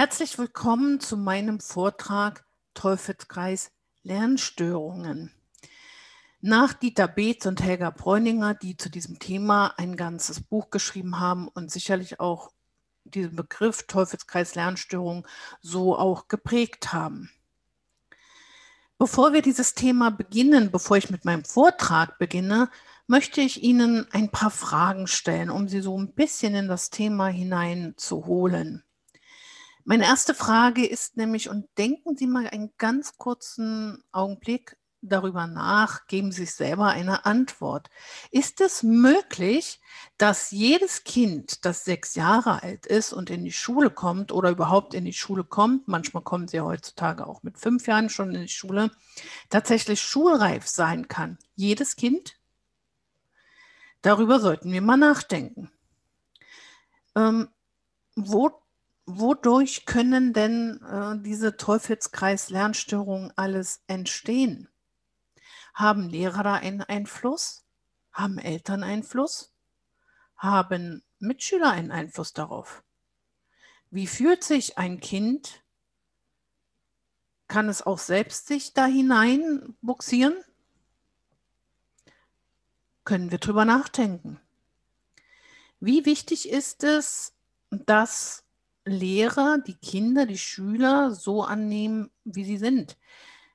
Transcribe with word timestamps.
Herzlich 0.00 0.38
willkommen 0.38 1.00
zu 1.00 1.16
meinem 1.16 1.58
Vortrag 1.58 2.46
Teufelskreis 2.72 3.72
Lernstörungen. 4.04 5.32
Nach 6.40 6.72
Dieter 6.72 7.08
Beetz 7.08 7.46
und 7.46 7.60
Helga 7.60 7.90
Bräuninger, 7.90 8.54
die 8.54 8.76
zu 8.76 8.90
diesem 8.90 9.18
Thema 9.18 9.74
ein 9.76 9.96
ganzes 9.96 10.40
Buch 10.40 10.70
geschrieben 10.70 11.18
haben 11.18 11.48
und 11.48 11.72
sicherlich 11.72 12.20
auch 12.20 12.52
diesen 13.02 13.34
Begriff 13.34 13.88
Teufelskreis 13.88 14.54
Lernstörung 14.54 15.26
so 15.62 15.98
auch 15.98 16.28
geprägt 16.28 16.92
haben. 16.92 17.32
Bevor 18.98 19.32
wir 19.32 19.42
dieses 19.42 19.74
Thema 19.74 20.12
beginnen, 20.12 20.70
bevor 20.70 20.96
ich 20.96 21.10
mit 21.10 21.24
meinem 21.24 21.44
Vortrag 21.44 22.20
beginne, 22.20 22.70
möchte 23.08 23.40
ich 23.40 23.64
Ihnen 23.64 24.06
ein 24.12 24.30
paar 24.30 24.52
Fragen 24.52 25.08
stellen, 25.08 25.50
um 25.50 25.66
Sie 25.66 25.80
so 25.80 25.98
ein 25.98 26.12
bisschen 26.12 26.54
in 26.54 26.68
das 26.68 26.90
Thema 26.90 27.26
hineinzuholen. 27.26 28.84
Meine 29.90 30.04
erste 30.04 30.34
Frage 30.34 30.84
ist 30.84 31.16
nämlich, 31.16 31.48
und 31.48 31.66
denken 31.78 32.14
Sie 32.14 32.26
mal 32.26 32.46
einen 32.46 32.74
ganz 32.76 33.16
kurzen 33.16 34.04
Augenblick 34.12 34.76
darüber 35.00 35.46
nach, 35.46 36.06
geben 36.08 36.30
Sie 36.30 36.44
sich 36.44 36.56
selber 36.56 36.88
eine 36.88 37.24
Antwort. 37.24 37.88
Ist 38.30 38.60
es 38.60 38.82
möglich, 38.82 39.80
dass 40.18 40.50
jedes 40.50 41.04
Kind, 41.04 41.64
das 41.64 41.86
sechs 41.86 42.16
Jahre 42.16 42.62
alt 42.62 42.84
ist 42.84 43.14
und 43.14 43.30
in 43.30 43.44
die 43.44 43.52
Schule 43.52 43.88
kommt 43.88 44.30
oder 44.30 44.50
überhaupt 44.50 44.92
in 44.92 45.06
die 45.06 45.14
Schule 45.14 45.42
kommt, 45.42 45.88
manchmal 45.88 46.22
kommen 46.22 46.48
sie 46.48 46.60
heutzutage 46.60 47.26
auch 47.26 47.42
mit 47.42 47.56
fünf 47.56 47.86
Jahren 47.86 48.10
schon 48.10 48.34
in 48.34 48.42
die 48.42 48.48
Schule, 48.48 48.90
tatsächlich 49.48 50.02
schulreif 50.02 50.68
sein 50.68 51.08
kann? 51.08 51.38
Jedes 51.54 51.96
Kind? 51.96 52.38
Darüber 54.02 54.38
sollten 54.38 54.70
wir 54.70 54.82
mal 54.82 54.98
nachdenken. 54.98 55.70
Ähm, 57.16 57.48
wo 58.14 58.67
wodurch 59.08 59.86
können 59.86 60.34
denn 60.34 60.82
äh, 60.82 61.18
diese 61.22 61.56
Teufelskreis-Lernstörungen 61.56 63.32
alles 63.36 63.82
entstehen? 63.86 64.68
Haben 65.74 66.08
Lehrer 66.10 66.42
da 66.42 66.54
einen 66.54 66.82
Einfluss? 66.82 67.64
Haben 68.12 68.38
Eltern 68.38 68.82
Einfluss? 68.82 69.54
Haben 70.36 71.02
Mitschüler 71.18 71.70
einen 71.70 71.90
Einfluss 71.90 72.34
darauf? 72.34 72.84
Wie 73.90 74.06
fühlt 74.06 74.44
sich 74.44 74.76
ein 74.76 75.00
Kind? 75.00 75.64
Kann 77.46 77.70
es 77.70 77.80
auch 77.80 77.98
selbst 77.98 78.46
sich 78.46 78.74
da 78.74 78.84
hinein 78.84 79.74
buxieren? 79.80 80.36
Können 83.04 83.30
wir 83.30 83.38
drüber 83.38 83.64
nachdenken. 83.64 84.38
Wie 85.80 86.04
wichtig 86.04 86.50
ist 86.50 86.84
es, 86.84 87.32
dass 87.70 88.44
Lehrer 88.88 89.58
die 89.58 89.76
Kinder, 89.76 90.26
die 90.26 90.38
Schüler 90.38 91.14
so 91.14 91.42
annehmen, 91.42 92.10
wie 92.24 92.44
sie 92.44 92.58
sind. 92.58 92.96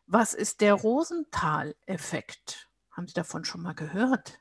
Was 0.06 0.34
ist 0.34 0.62
der 0.62 0.74
Rosenthal-Effekt? 0.74 2.70
Haben 2.92 3.08
Sie 3.08 3.14
davon 3.14 3.46
schon 3.46 3.62
mal 3.62 3.74
gehört? 3.74 4.40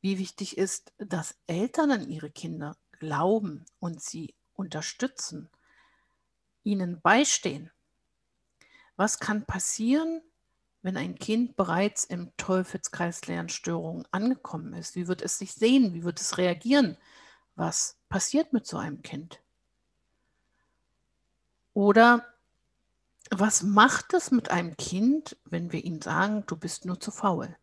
Wie 0.00 0.18
wichtig 0.18 0.58
ist, 0.58 0.92
dass 0.98 1.36
Eltern 1.46 1.90
an 1.90 2.08
ihre 2.08 2.30
Kinder 2.30 2.76
glauben 2.98 3.64
und 3.80 4.02
sie 4.02 4.34
unterstützen, 4.54 5.48
ihnen 6.62 7.00
beistehen. 7.00 7.70
Was 8.96 9.18
kann 9.18 9.46
passieren, 9.46 10.20
wenn 10.82 10.96
ein 10.96 11.16
Kind 11.16 11.56
bereits 11.56 12.04
im 12.04 12.32
Teufelskreis 12.36 13.26
Lernstörungen 13.26 14.06
angekommen 14.10 14.74
ist? 14.74 14.94
Wie 14.96 15.08
wird 15.08 15.22
es 15.22 15.38
sich 15.38 15.52
sehen? 15.52 15.94
Wie 15.94 16.04
wird 16.04 16.20
es 16.20 16.38
reagieren? 16.38 16.96
Was 17.58 17.98
passiert 18.08 18.52
mit 18.52 18.68
so 18.68 18.76
einem 18.76 19.02
Kind? 19.02 19.42
Oder 21.74 22.24
was 23.30 23.64
macht 23.64 24.14
es 24.14 24.30
mit 24.30 24.52
einem 24.52 24.76
Kind, 24.76 25.36
wenn 25.44 25.72
wir 25.72 25.84
ihm 25.84 26.00
sagen, 26.00 26.44
du 26.46 26.56
bist 26.56 26.84
nur 26.84 27.00
zu 27.00 27.10
faul? 27.10 27.56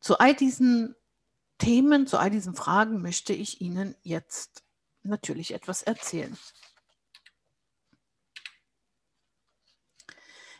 Zu 0.00 0.18
all 0.18 0.34
diesen 0.34 0.96
Themen, 1.58 2.08
zu 2.08 2.18
all 2.18 2.30
diesen 2.30 2.56
Fragen 2.56 3.00
möchte 3.00 3.32
ich 3.32 3.60
Ihnen 3.60 3.94
jetzt 4.02 4.64
natürlich 5.04 5.54
etwas 5.54 5.84
erzählen. 5.84 6.36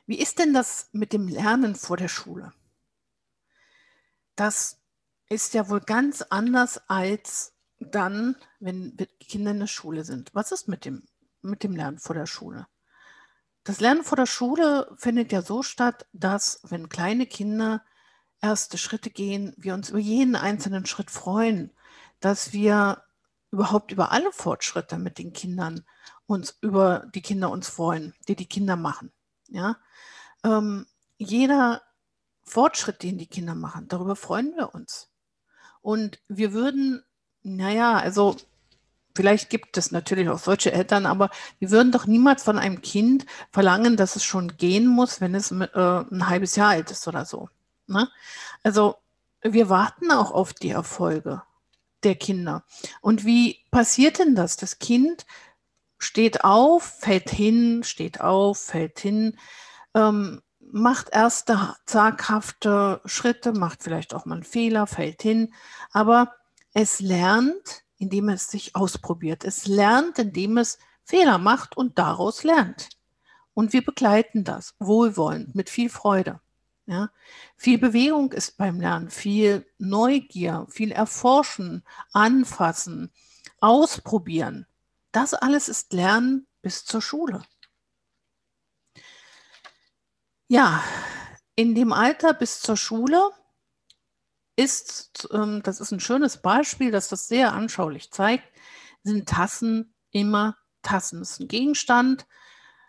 Wie 0.07 0.21
ist 0.21 0.39
denn 0.39 0.55
das 0.55 0.89
mit 0.93 1.13
dem 1.13 1.27
Lernen 1.27 1.75
vor 1.75 1.97
der 1.97 2.09
Schule? 2.09 2.53
Das 4.37 4.80
ist 5.31 5.55
ja 5.55 5.71
wohl 5.71 5.81
ganz 5.81 6.23
anders 6.23 6.83
als 6.89 7.55
dann, 7.79 8.37
wenn 8.59 8.97
Kinder 9.21 9.53
in 9.53 9.61
der 9.61 9.67
Schule 9.69 10.05
sind. 10.05 10.35
Was 10.35 10.53
ist 10.53 10.69
mit 10.69 10.85
dem, 10.85 11.05
mit 11.41 11.63
dem 11.63 11.75
Lernen 11.75 11.99
vor 11.99 12.15
der 12.15 12.27
Schule? 12.27 12.67
Das 13.65 13.81
Lernen 13.81 14.03
vor 14.03 14.17
der 14.17 14.27
Schule 14.27 14.93
findet 14.97 15.33
ja 15.33 15.41
so 15.41 15.63
statt, 15.63 16.07
dass 16.13 16.61
wenn 16.65 16.89
kleine 16.89 17.27
Kinder 17.27 17.83
erste 18.43 18.77
Schritte 18.77 19.11
gehen, 19.11 19.55
wir 19.57 19.75
uns 19.75 19.91
über 19.91 19.99
jeden 19.99 20.35
einzelnen 20.35 20.85
Schritt 20.85 21.11
freuen, 21.11 21.71
dass 22.19 22.53
wir 22.53 23.05
überhaupt 23.51 23.93
über 23.93 24.13
alle 24.13 24.33
Fortschritte 24.33 24.99
mit 24.99 25.19
den 25.19 25.33
Kindern 25.33 25.85
uns 26.27 26.57
über 26.61 27.07
die 27.15 27.23
Kinder 27.23 27.51
uns 27.51 27.69
freuen, 27.69 28.15
die 28.29 28.37
die 28.37 28.47
Kinder 28.49 28.77
machen. 28.77 29.13
Ja, 29.49 29.77
ähm, 30.45 30.87
jeder 31.19 31.83
Fortschritt, 32.43 33.03
den 33.03 33.19
die 33.19 33.27
Kinder 33.27 33.55
machen, 33.55 33.89
darüber 33.89 34.17
freuen 34.17 34.55
wir 34.57 34.75
uns. 34.75 35.10
Und 35.83 36.19
wir 36.29 36.53
würden, 36.53 37.03
naja, 37.43 37.99
also 37.99 38.37
vielleicht 39.15 39.51
gibt 39.51 39.77
es 39.77 39.91
natürlich 39.91 40.29
auch 40.29 40.39
solche 40.39 40.73
Eltern, 40.73 41.07
aber 41.07 41.31
wir 41.59 41.71
würden 41.71 41.93
doch 41.93 42.07
niemals 42.07 42.43
von 42.43 42.59
einem 42.59 42.83
Kind 42.83 43.27
verlangen, 43.51 43.97
dass 43.97 44.17
es 44.17 44.25
schon 44.25 44.57
gehen 44.57 44.87
muss, 44.87 45.21
wenn 45.21 45.35
es 45.35 45.51
äh, 45.51 45.67
ein 45.75 46.29
halbes 46.29 46.57
Jahr 46.57 46.71
alt 46.71 46.91
ist 46.91 47.07
oder 47.09 47.25
so. 47.25 47.49
Ne? 47.87 48.09
Also 48.63 48.97
wir 49.43 49.69
warten 49.69 50.11
auch 50.11 50.31
auf 50.33 50.53
die 50.53 50.71
Erfolge 50.71 51.43
der 52.03 52.15
Kinder. 52.15 52.65
Und 53.01 53.25
wie 53.25 53.59
passiert 53.71 54.19
denn 54.19 54.35
das? 54.35 54.57
Das 54.57 54.79
Kind 54.79 55.27
steht 55.99 56.45
auf, 56.45 56.83
fällt 56.83 57.31
hin, 57.31 57.83
steht 57.85 58.21
auf, 58.21 58.59
fällt 58.59 58.99
hin. 59.01 59.37
Ähm, 59.95 60.41
macht 60.73 61.11
erste 61.11 61.75
zaghafte 61.87 63.01
Schritte, 63.05 63.53
macht 63.53 63.83
vielleicht 63.83 64.15
auch 64.15 64.25
mal 64.25 64.37
einen 64.37 64.45
Fehler, 64.45 64.87
fällt 64.87 65.23
hin, 65.23 65.53
aber 65.93 66.33
es 66.73 67.01
lernt, 67.01 67.85
indem 67.99 68.29
es 68.29 68.49
sich 68.49 68.77
ausprobiert. 68.77 69.45
Es 69.45 69.67
lernt, 69.67 70.19
indem 70.19 70.59
es 70.59 70.79
Fehler 71.05 71.39
macht 71.39 71.77
und 71.77 71.99
daraus 71.99 72.45
lernt. 72.45 72.89
Und 73.55 73.73
wir 73.73 73.85
begleiten 73.85 74.45
das 74.45 74.75
wohlwollend, 74.79 75.55
mit 75.55 75.69
viel 75.69 75.91
Freude. 75.91 76.41
Ja? 76.87 77.11
Viel 77.57 77.79
Bewegung 77.79 78.33
ist 78.33 78.57
beim 78.57 78.81
Lernen, 78.81 79.11
viel 79.11 79.67
Neugier, 79.79 80.67
viel 80.71 80.93
Erforschen, 80.93 81.85
Anfassen, 82.13 83.11
Ausprobieren. 83.61 84.67
Das 85.13 85.35
alles 85.35 85.69
ist 85.69 85.93
Lernen 85.93 86.47
bis 86.63 86.85
zur 86.87 87.03
Schule. 87.03 87.43
Ja, 90.53 90.83
in 91.55 91.77
dem 91.77 91.93
Alter 91.93 92.35
bis 92.35 92.61
zur 92.61 92.77
Schule 92.77 93.31
ist, 94.57 95.29
ähm, 95.33 95.63
das 95.63 95.79
ist 95.79 95.93
ein 95.93 96.01
schönes 96.01 96.39
Beispiel, 96.39 96.91
das 96.91 97.07
das 97.07 97.29
sehr 97.29 97.53
anschaulich 97.53 98.11
zeigt, 98.11 98.43
sind 99.05 99.29
Tassen 99.29 99.95
immer 100.11 100.57
Tassen. 100.83 101.21
Das 101.21 101.31
ist 101.31 101.41
ein 101.41 101.47
Gegenstand. 101.47 102.27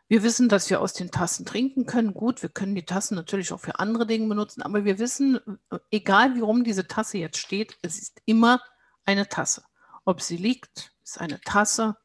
Wir 0.08 0.24
wissen, 0.24 0.50
dass 0.50 0.72
wir 0.72 0.82
aus 0.82 0.94
den 0.94 1.12
Tassen 1.12 1.46
trinken 1.46 1.86
können. 1.86 2.16
Gut, 2.16 2.42
wir 2.42 2.50
können 2.50 2.74
die 2.74 2.86
Tassen 2.86 3.14
natürlich 3.14 3.54
auch 3.54 3.60
für 3.60 3.78
andere 3.78 4.08
Dinge 4.08 4.28
benutzen, 4.28 4.64
aber 4.64 4.84
wir 4.84 4.98
wissen, 4.98 5.40
äh, 5.70 5.78
egal 5.92 6.34
wie 6.34 6.40
rum 6.42 6.64
diese 6.64 6.88
Tasse 6.88 7.20
jetzt 7.20 7.38
steht, 7.38 7.78
es 7.84 8.00
ist 8.00 8.24
immer 8.26 8.60
eine 9.06 9.30
Tasse. 9.30 9.64
Ob 10.04 10.24
sie 10.24 10.38
liegt, 10.38 10.94
ist 11.04 11.22
eine 11.22 11.40
Tasse. 11.42 11.96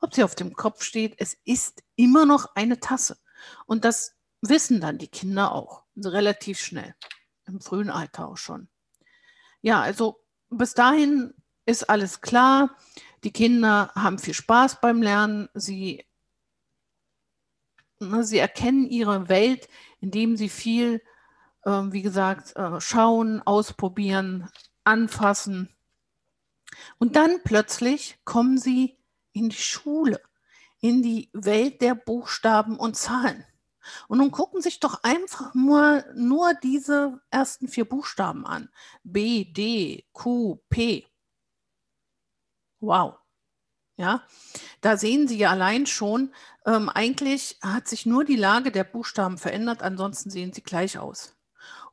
Ob 0.00 0.14
sie 0.14 0.24
auf 0.24 0.36
dem 0.36 0.54
Kopf 0.54 0.82
steht, 0.82 1.16
es 1.18 1.36
ist 1.44 1.82
immer 1.96 2.24
noch 2.24 2.54
eine 2.54 2.80
Tasse. 2.80 3.18
Und 3.66 3.84
das 3.84 4.14
wissen 4.42 4.80
dann 4.80 4.98
die 4.98 5.08
Kinder 5.08 5.52
auch 5.52 5.84
relativ 5.96 6.60
schnell, 6.60 6.94
im 7.46 7.60
frühen 7.60 7.90
Alter 7.90 8.28
auch 8.28 8.36
schon. 8.36 8.68
Ja, 9.62 9.80
also 9.80 10.20
bis 10.50 10.74
dahin 10.74 11.32
ist 11.64 11.88
alles 11.88 12.20
klar. 12.20 12.76
Die 13.24 13.32
Kinder 13.32 13.92
haben 13.94 14.18
viel 14.18 14.34
Spaß 14.34 14.80
beim 14.80 15.00
Lernen. 15.00 15.48
Sie, 15.54 16.04
ne, 18.00 18.24
sie 18.24 18.38
erkennen 18.38 18.86
ihre 18.86 19.28
Welt, 19.28 19.68
indem 20.00 20.36
sie 20.36 20.48
viel, 20.48 21.00
äh, 21.64 21.70
wie 21.70 22.02
gesagt, 22.02 22.56
äh, 22.56 22.80
schauen, 22.80 23.40
ausprobieren, 23.42 24.50
anfassen. 24.82 25.68
Und 26.98 27.14
dann 27.14 27.42
plötzlich 27.44 28.18
kommen 28.24 28.58
sie 28.58 28.98
in 29.32 29.50
die 29.50 29.56
Schule, 29.56 30.20
in 30.80 31.02
die 31.02 31.30
Welt 31.32 31.80
der 31.80 31.94
Buchstaben 31.94 32.76
und 32.76 32.96
Zahlen. 32.96 33.44
Und 34.08 34.18
nun 34.18 34.30
gucken 34.30 34.62
sich 34.62 34.80
doch 34.80 35.02
einfach 35.02 35.54
nur, 35.54 36.04
nur 36.14 36.54
diese 36.54 37.20
ersten 37.30 37.68
vier 37.68 37.84
Buchstaben 37.84 38.46
an. 38.46 38.68
B, 39.02 39.44
D, 39.44 40.06
Q, 40.12 40.60
P. 40.68 41.06
Wow. 42.80 43.18
Ja, 43.96 44.26
da 44.80 44.96
sehen 44.96 45.28
Sie 45.28 45.36
ja 45.36 45.50
allein 45.50 45.86
schon, 45.86 46.34
ähm, 46.64 46.88
eigentlich 46.88 47.58
hat 47.62 47.86
sich 47.88 48.06
nur 48.06 48.24
die 48.24 48.36
Lage 48.36 48.72
der 48.72 48.84
Buchstaben 48.84 49.38
verändert, 49.38 49.82
ansonsten 49.82 50.30
sehen 50.30 50.52
sie 50.52 50.62
gleich 50.62 50.98
aus. 50.98 51.36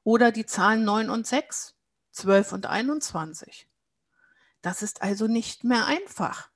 Oder 0.04 0.32
die 0.32 0.46
Zahlen 0.46 0.86
9 0.86 1.10
und 1.10 1.28
6, 1.28 1.76
12 2.12 2.54
und 2.54 2.66
21. 2.66 3.68
Das 4.62 4.82
ist 4.82 5.02
also 5.02 5.28
nicht 5.28 5.64
mehr 5.64 5.86
einfach. 5.86 6.50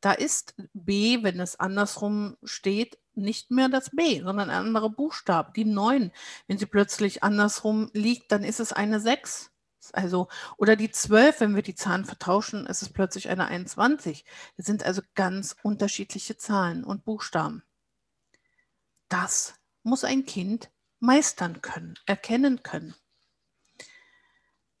Da 0.00 0.12
ist 0.12 0.54
B, 0.72 1.22
wenn 1.22 1.40
es 1.40 1.58
andersrum 1.58 2.36
steht, 2.42 2.98
nicht 3.14 3.50
mehr 3.50 3.68
das 3.68 3.90
B, 3.90 4.22
sondern 4.22 4.50
ein 4.50 4.66
anderer 4.66 4.90
Buchstabe, 4.90 5.52
die 5.54 5.64
9. 5.64 6.12
Wenn 6.46 6.58
sie 6.58 6.66
plötzlich 6.66 7.22
andersrum 7.22 7.90
liegt, 7.92 8.32
dann 8.32 8.44
ist 8.44 8.60
es 8.60 8.72
eine 8.72 9.00
6. 9.00 9.50
Also, 9.92 10.28
oder 10.56 10.76
die 10.76 10.90
12, 10.90 11.40
wenn 11.40 11.54
wir 11.56 11.62
die 11.62 11.74
Zahlen 11.74 12.04
vertauschen, 12.04 12.66
ist 12.66 12.82
es 12.82 12.92
plötzlich 12.92 13.28
eine 13.28 13.46
21. 13.46 14.24
Das 14.56 14.66
sind 14.66 14.84
also 14.84 15.02
ganz 15.14 15.56
unterschiedliche 15.62 16.36
Zahlen 16.36 16.84
und 16.84 17.04
Buchstaben. 17.04 17.64
Das 19.08 19.54
muss 19.82 20.04
ein 20.04 20.24
Kind 20.24 20.70
meistern 21.00 21.60
können, 21.62 21.98
erkennen 22.06 22.62
können. 22.62 22.94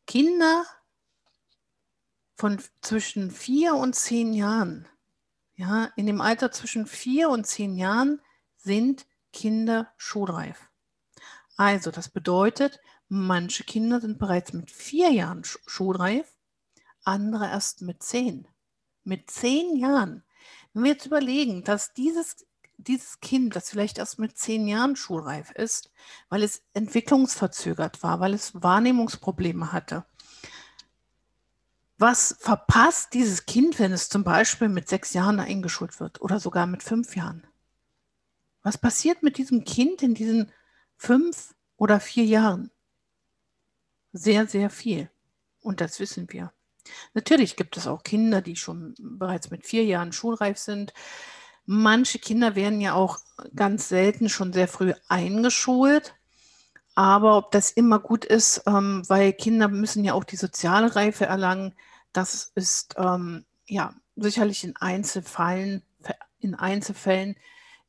Kinder 0.06 0.64
von 2.36 2.62
zwischen 2.80 3.30
vier 3.30 3.74
und 3.74 3.94
zehn 3.94 4.32
Jahren, 4.32 4.88
ja, 5.62 5.92
in 5.94 6.06
dem 6.06 6.20
Alter 6.20 6.50
zwischen 6.50 6.86
vier 6.86 7.30
und 7.30 7.46
zehn 7.46 7.76
Jahren 7.76 8.20
sind 8.56 9.06
Kinder 9.32 9.92
schulreif. 9.96 10.68
Also, 11.56 11.92
das 11.92 12.08
bedeutet, 12.08 12.80
manche 13.08 13.62
Kinder 13.62 14.00
sind 14.00 14.18
bereits 14.18 14.52
mit 14.52 14.72
vier 14.72 15.12
Jahren 15.12 15.44
schulreif, 15.44 16.26
andere 17.04 17.46
erst 17.46 17.80
mit 17.82 18.02
zehn. 18.02 18.48
Mit 19.04 19.30
zehn 19.30 19.76
Jahren. 19.76 20.24
Wenn 20.72 20.82
wir 20.82 20.90
jetzt 20.92 21.06
überlegen, 21.06 21.62
dass 21.62 21.94
dieses, 21.94 22.44
dieses 22.76 23.20
Kind, 23.20 23.54
das 23.54 23.70
vielleicht 23.70 23.98
erst 23.98 24.18
mit 24.18 24.36
zehn 24.36 24.66
Jahren 24.66 24.96
schulreif 24.96 25.52
ist, 25.52 25.92
weil 26.28 26.42
es 26.42 26.64
entwicklungsverzögert 26.72 28.02
war, 28.02 28.18
weil 28.18 28.34
es 28.34 28.60
Wahrnehmungsprobleme 28.60 29.70
hatte, 29.70 30.04
was 31.98 32.36
verpasst 32.40 33.14
dieses 33.14 33.46
Kind, 33.46 33.78
wenn 33.78 33.92
es 33.92 34.08
zum 34.08 34.24
Beispiel 34.24 34.68
mit 34.68 34.88
sechs 34.88 35.12
Jahren 35.12 35.40
eingeschult 35.40 36.00
wird 36.00 36.20
oder 36.20 36.40
sogar 36.40 36.66
mit 36.66 36.82
fünf 36.82 37.16
Jahren? 37.16 37.46
Was 38.62 38.78
passiert 38.78 39.22
mit 39.22 39.38
diesem 39.38 39.64
Kind 39.64 40.02
in 40.02 40.14
diesen 40.14 40.52
fünf 40.96 41.54
oder 41.76 42.00
vier 42.00 42.24
Jahren? 42.24 42.70
Sehr, 44.12 44.46
sehr 44.46 44.70
viel. 44.70 45.10
Und 45.60 45.80
das 45.80 45.98
wissen 46.00 46.26
wir. 46.30 46.52
Natürlich 47.14 47.56
gibt 47.56 47.76
es 47.76 47.86
auch 47.86 48.02
Kinder, 48.02 48.42
die 48.42 48.56
schon 48.56 48.94
bereits 48.98 49.50
mit 49.50 49.66
vier 49.66 49.84
Jahren 49.84 50.12
schulreif 50.12 50.58
sind. 50.58 50.92
Manche 51.64 52.18
Kinder 52.18 52.56
werden 52.56 52.80
ja 52.80 52.94
auch 52.94 53.18
ganz 53.54 53.88
selten 53.88 54.28
schon 54.28 54.52
sehr 54.52 54.68
früh 54.68 54.92
eingeschult. 55.08 56.14
Aber 56.94 57.38
ob 57.38 57.50
das 57.52 57.70
immer 57.70 57.98
gut 57.98 58.24
ist, 58.24 58.62
ähm, 58.66 59.02
weil 59.08 59.32
Kinder 59.32 59.68
müssen 59.68 60.04
ja 60.04 60.14
auch 60.14 60.24
die 60.24 60.36
soziale 60.36 60.94
Reife 60.94 61.26
erlangen, 61.26 61.74
das 62.12 62.52
ist 62.54 62.94
ähm, 62.98 63.46
ja 63.66 63.94
sicherlich 64.16 64.64
in 64.64 64.76
Einzelfällen, 64.76 65.82
in 66.38 66.54
Einzelfällen 66.54 67.36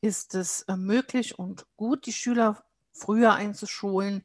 ist 0.02 0.36
es 0.36 0.62
äh, 0.64 0.78
möglich 0.78 1.38
und 1.40 1.66
gut, 1.76 2.06
die 2.06 2.14
Schüler 2.14 2.64
früher 2.94 3.34
einzuschulen. 3.34 4.24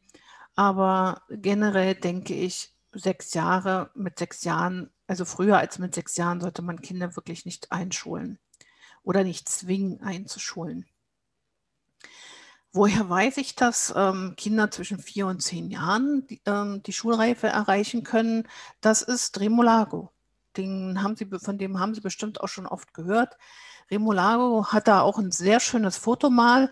Aber 0.55 1.23
generell 1.31 1.95
denke 1.95 2.35
ich, 2.35 2.75
sechs 2.93 3.35
Jahre, 3.35 3.91
mit 3.95 4.19
sechs 4.19 4.45
Jahren, 4.45 4.91
also 5.07 5.25
früher 5.25 5.59
als 5.59 5.79
mit 5.79 5.95
sechs 5.95 6.17
Jahren, 6.17 6.41
sollte 6.41 6.63
man 6.63 6.83
Kinder 6.83 7.17
wirklich 7.17 7.45
nicht 7.45 7.71
einschulen 7.73 8.39
oder 9.03 9.25
nicht 9.25 9.49
zwingen 9.49 10.01
einzuschulen. 10.03 10.87
Woher 12.73 13.09
weiß 13.09 13.39
ich, 13.39 13.55
dass 13.55 13.93
ähm, 13.97 14.35
Kinder 14.37 14.71
zwischen 14.71 14.99
vier 14.99 15.27
und 15.27 15.43
zehn 15.43 15.71
Jahren 15.71 16.27
die, 16.27 16.43
ähm, 16.47 16.83
die 16.83 16.93
Schulreife 16.93 17.47
erreichen 17.47 18.05
können? 18.05 18.47
Das 18.81 19.03
ist 19.03 19.41
Remolago. 19.41 20.13
Den 20.57 21.03
haben 21.03 21.17
Sie, 21.17 21.27
von 21.27 21.59
dem 21.59 21.81
haben 21.81 21.95
Sie 21.95 22.01
bestimmt 22.03 22.41
auch 22.41 22.49
schon 22.49 22.67
oft 22.67 22.93
gehört. 22.93 23.37
Remolago 23.91 24.67
hat 24.67 24.87
da 24.89 25.01
auch 25.01 25.19
ein 25.19 25.31
sehr 25.31 25.61
schönes 25.61 25.97
Foto 25.97 26.29
mal 26.31 26.71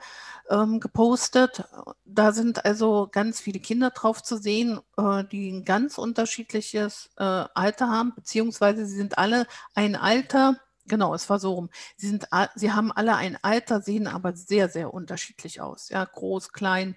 ähm, 0.50 0.80
gepostet. 0.80 1.64
Da 2.04 2.32
sind 2.32 2.64
also 2.64 3.08
ganz 3.10 3.40
viele 3.40 3.60
Kinder 3.60 3.90
drauf 3.90 4.22
zu 4.22 4.36
sehen, 4.36 4.80
äh, 4.98 5.24
die 5.24 5.50
ein 5.50 5.64
ganz 5.64 5.98
unterschiedliches 5.98 7.10
äh, 7.16 7.22
Alter 7.54 7.88
haben, 7.88 8.14
beziehungsweise 8.14 8.86
sie 8.86 8.96
sind 8.96 9.18
alle 9.18 9.46
ein 9.74 9.96
Alter, 9.96 10.60
Genau, 10.88 11.14
es 11.14 11.28
war 11.28 11.38
so 11.40 11.54
rum. 11.54 11.70
Sie, 11.96 12.08
sind, 12.08 12.28
sie 12.54 12.72
haben 12.72 12.92
alle 12.92 13.16
ein 13.16 13.38
Alter, 13.42 13.82
sehen 13.82 14.06
aber 14.06 14.34
sehr, 14.36 14.68
sehr 14.68 14.94
unterschiedlich 14.94 15.60
aus. 15.60 15.88
Ja, 15.88 16.04
groß, 16.04 16.52
klein. 16.52 16.96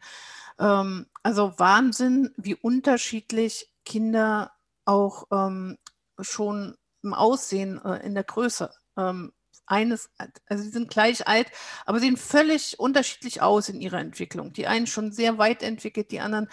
Ähm, 0.59 1.07
also 1.23 1.53
Wahnsinn, 1.57 2.33
wie 2.37 2.55
unterschiedlich 2.55 3.71
Kinder 3.85 4.51
auch 4.85 5.25
ähm, 5.31 5.77
schon 6.19 6.77
im 7.03 7.13
Aussehen, 7.13 7.83
äh, 7.83 8.05
in 8.05 8.13
der 8.15 8.23
Größe 8.23 8.71
ähm, 8.97 9.33
eines, 9.65 10.11
also 10.47 10.63
sie 10.63 10.69
sind 10.69 10.89
gleich 10.89 11.27
alt, 11.27 11.51
aber 11.85 11.99
sehen 11.99 12.17
völlig 12.17 12.79
unterschiedlich 12.79 13.41
aus 13.41 13.69
in 13.69 13.81
ihrer 13.81 13.99
Entwicklung. 13.99 14.53
Die 14.53 14.67
einen 14.67 14.87
schon 14.87 15.11
sehr 15.11 15.37
weit 15.37 15.63
entwickelt, 15.63 16.11
die 16.11 16.19
anderen 16.19 16.49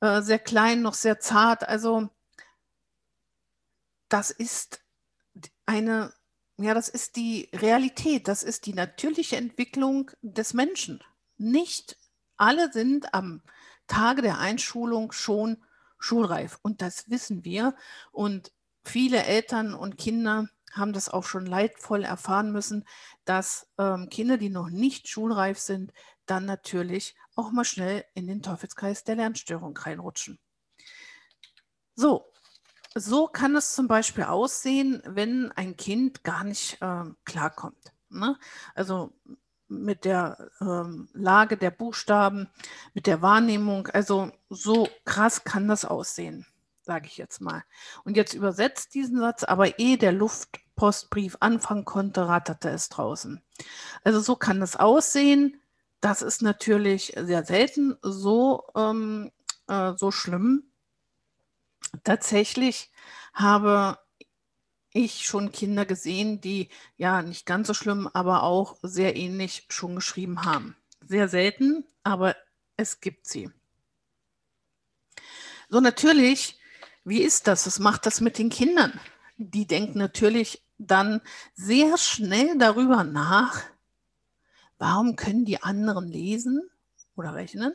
äh, 0.00 0.22
sehr 0.22 0.38
klein, 0.38 0.82
noch 0.82 0.94
sehr 0.94 1.20
zart. 1.20 1.68
Also 1.68 2.10
das 4.08 4.30
ist 4.30 4.84
eine 5.66 6.12
ja, 6.58 6.74
das 6.74 6.88
ist 6.88 7.16
die 7.16 7.50
Realität, 7.52 8.28
das 8.28 8.42
ist 8.42 8.66
die 8.66 8.72
natürliche 8.72 9.36
Entwicklung 9.36 10.10
des 10.22 10.54
Menschen. 10.54 11.02
Nicht 11.36 11.98
alle 12.36 12.72
sind 12.72 13.12
am 13.14 13.42
Tage 13.86 14.22
der 14.22 14.38
Einschulung 14.38 15.12
schon 15.12 15.62
schulreif 15.98 16.58
und 16.62 16.82
das 16.82 17.10
wissen 17.10 17.44
wir 17.44 17.74
und 18.10 18.52
viele 18.84 19.24
Eltern 19.24 19.74
und 19.74 19.98
Kinder 19.98 20.48
haben 20.72 20.92
das 20.92 21.08
auch 21.08 21.24
schon 21.24 21.46
leidvoll 21.46 22.04
erfahren 22.04 22.52
müssen, 22.52 22.84
dass 23.24 23.68
ähm, 23.78 24.08
Kinder, 24.10 24.36
die 24.36 24.50
noch 24.50 24.68
nicht 24.68 25.08
schulreif 25.08 25.58
sind, 25.58 25.92
dann 26.26 26.44
natürlich 26.44 27.16
auch 27.34 27.50
mal 27.50 27.64
schnell 27.64 28.04
in 28.14 28.26
den 28.26 28.42
Teufelskreis 28.42 29.04
der 29.04 29.16
Lernstörung 29.16 29.76
reinrutschen. 29.76 30.38
So, 31.94 32.26
so 32.98 33.26
kann 33.26 33.54
es 33.56 33.74
zum 33.74 33.88
Beispiel 33.88 34.24
aussehen, 34.24 35.02
wenn 35.06 35.52
ein 35.52 35.76
Kind 35.76 36.24
gar 36.24 36.44
nicht 36.44 36.80
äh, 36.80 37.04
klarkommt. 37.24 37.92
Ne? 38.08 38.38
Also 38.74 39.12
mit 39.68 40.04
der 40.04 40.50
ähm, 40.60 41.08
Lage 41.12 41.56
der 41.56 41.70
Buchstaben, 41.70 42.48
mit 42.94 43.06
der 43.06 43.20
Wahrnehmung. 43.20 43.88
Also 43.88 44.30
so 44.48 44.88
krass 45.04 45.44
kann 45.44 45.68
das 45.68 45.84
aussehen, 45.84 46.46
sage 46.82 47.06
ich 47.06 47.18
jetzt 47.18 47.40
mal. 47.40 47.64
Und 48.04 48.16
jetzt 48.16 48.32
übersetzt 48.32 48.94
diesen 48.94 49.18
Satz, 49.18 49.44
aber 49.44 49.78
ehe 49.78 49.98
der 49.98 50.12
Luftpostbrief 50.12 51.36
anfangen 51.40 51.84
konnte, 51.84 52.28
ratterte 52.28 52.70
es 52.70 52.88
draußen. 52.88 53.42
Also 54.04 54.20
so 54.20 54.36
kann 54.36 54.62
es 54.62 54.76
aussehen. 54.76 55.60
Das 56.00 56.22
ist 56.22 56.40
natürlich 56.40 57.12
sehr 57.16 57.44
selten 57.44 57.96
so, 58.00 58.64
ähm, 58.74 59.32
äh, 59.68 59.92
so 59.96 60.10
schlimm. 60.10 60.70
Tatsächlich 62.04 62.90
habe 63.32 63.98
ich 64.92 65.26
schon 65.26 65.52
Kinder 65.52 65.84
gesehen, 65.84 66.40
die 66.40 66.70
ja 66.96 67.22
nicht 67.22 67.44
ganz 67.46 67.66
so 67.66 67.74
schlimm, 67.74 68.08
aber 68.12 68.42
auch 68.42 68.78
sehr 68.82 69.16
ähnlich 69.16 69.66
schon 69.68 69.94
geschrieben 69.94 70.44
haben. 70.44 70.76
Sehr 71.00 71.28
selten, 71.28 71.84
aber 72.02 72.34
es 72.76 73.00
gibt 73.00 73.26
sie. 73.26 73.50
So 75.68 75.80
natürlich, 75.80 76.58
wie 77.04 77.22
ist 77.22 77.46
das? 77.46 77.66
Was 77.66 77.78
macht 77.78 78.06
das 78.06 78.20
mit 78.20 78.38
den 78.38 78.50
Kindern? 78.50 78.98
Die 79.36 79.66
denken 79.66 79.98
natürlich 79.98 80.64
dann 80.78 81.20
sehr 81.54 81.98
schnell 81.98 82.56
darüber 82.58 83.04
nach, 83.04 83.62
warum 84.78 85.16
können 85.16 85.44
die 85.44 85.62
anderen 85.62 86.08
lesen 86.08 86.70
oder 87.16 87.34
rechnen 87.34 87.74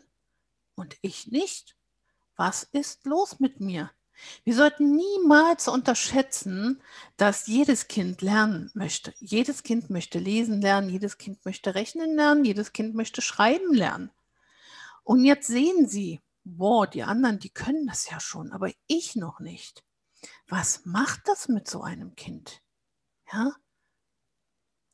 und 0.75 0.98
ich 1.01 1.28
nicht? 1.28 1.75
Was 2.36 2.63
ist 2.63 3.06
los 3.06 3.40
mit 3.40 3.60
mir? 3.60 3.92
Wir 4.44 4.56
sollten 4.56 4.96
niemals 4.96 5.68
unterschätzen, 5.68 6.82
dass 7.18 7.48
jedes 7.48 7.88
Kind 7.88 8.22
lernen 8.22 8.72
möchte. 8.74 9.13
Jedes 9.20 9.63
Kind 9.63 9.89
möchte 9.89 10.20
lesen 10.20 10.62
lernen, 10.62 10.89
jedes 10.89 11.18
Kind 11.18 11.44
möchte 11.46 11.75
rechnen 11.75 12.15
lernen, 12.15 12.46
jedes 12.46 12.74
Kind 12.74 12.96
möchte 12.96 13.22
schreiben 13.22 13.74
lernen. 13.74 14.12
Und 15.03 15.25
jetzt 15.25 15.48
sehen 15.48 15.88
Sie, 15.88 16.22
boah, 16.44 16.88
die 16.88 17.03
anderen, 17.03 17.39
die 17.39 17.50
können 17.50 17.88
das 17.88 18.10
ja 18.10 18.20
schon, 18.20 18.51
aber 18.51 18.72
ich 18.88 19.15
noch 19.15 19.39
nicht. 19.39 19.84
Was 20.48 20.86
macht 20.86 21.22
das 21.27 21.48
mit 21.48 21.68
so 21.68 21.82
einem 21.82 22.15
Kind? 22.15 22.62
Ja? 23.32 23.56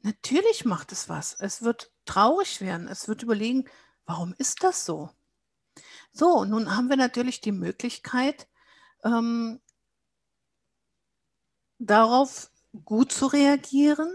Natürlich 0.02 0.64
macht 0.64 0.92
es 0.92 1.10
was. 1.10 1.36
Es 1.40 1.62
wird 1.64 1.92
traurig 2.06 2.62
werden. 2.62 2.88
Es 2.88 3.08
wird 3.08 3.24
überlegen, 3.24 3.66
warum 4.06 4.34
ist 4.38 4.64
das 4.64 4.86
so? 4.86 5.10
So, 6.12 6.46
nun 6.46 6.76
haben 6.76 6.90
wir 6.90 6.98
natürlich 6.98 7.42
die 7.42 7.52
Möglichkeit, 7.52 8.48
ähm, 9.04 9.60
darauf 11.80 12.52
gut 12.86 13.12
zu 13.12 13.28
reagieren, 13.28 14.10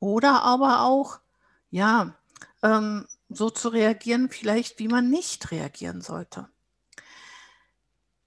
Oder 0.00 0.42
aber 0.44 0.82
auch, 0.82 1.20
ja, 1.70 2.14
ähm, 2.62 3.06
so 3.30 3.50
zu 3.50 3.70
reagieren, 3.70 4.30
vielleicht 4.30 4.78
wie 4.80 4.88
man 4.88 5.10
nicht 5.10 5.50
reagieren 5.52 6.02
sollte. 6.02 6.48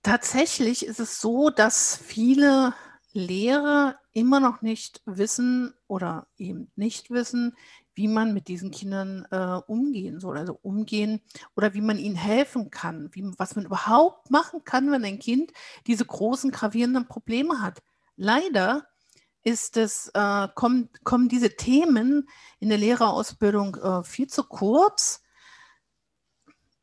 Tatsächlich 0.04 0.86
ist 0.86 1.00
es 1.00 1.22
so, 1.22 1.50
dass 1.50 1.98
viele 1.98 2.74
Lehrer 3.14 4.00
immer 4.12 4.40
noch 4.40 4.62
nicht 4.62 5.02
wissen 5.06 5.74
oder 5.88 6.28
eben 6.38 6.72
nicht 6.76 7.10
wissen, 7.12 7.56
wie 8.00 8.08
man 8.08 8.34
mit 8.34 8.48
diesen 8.48 8.72
Kindern 8.72 9.28
äh, 9.30 9.60
umgehen 9.68 10.22
soll, 10.22 10.38
also 10.38 10.58
umgehen 10.62 11.22
oder 11.58 11.74
wie 11.74 11.82
man 11.82 11.98
ihnen 11.98 12.16
helfen 12.16 12.72
kann, 12.72 13.10
wie, 13.12 13.30
was 13.38 13.58
man 13.58 13.66
überhaupt 13.66 14.32
machen 14.32 14.64
kann, 14.64 14.90
wenn 14.90 15.04
ein 15.04 15.20
Kind 15.20 15.52
diese 15.86 16.06
großen 16.06 16.52
gravierenden 16.52 17.10
Probleme 17.10 17.62
hat. 17.62 17.84
Leider 18.16 18.88
ist 19.44 19.76
es, 19.76 20.12
äh, 20.14 20.48
kommen, 20.56 20.90
kommen 21.04 21.28
diese 21.28 21.58
Themen 21.58 22.30
in 22.60 22.70
der 22.70 22.78
Lehrerausbildung 22.78 23.76
äh, 23.76 24.04
viel 24.06 24.28
zu 24.28 24.44
kurz. 24.44 25.22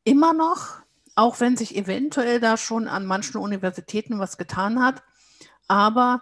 Immer 0.03 0.33
noch, 0.33 0.81
auch 1.15 1.39
wenn 1.39 1.57
sich 1.57 1.75
eventuell 1.75 2.39
da 2.39 2.57
schon 2.57 2.87
an 2.87 3.07
manchen 3.07 3.37
Universitäten 3.37 4.19
was 4.19 4.37
getan 4.37 4.83
hat. 4.83 5.01
Aber 5.67 6.21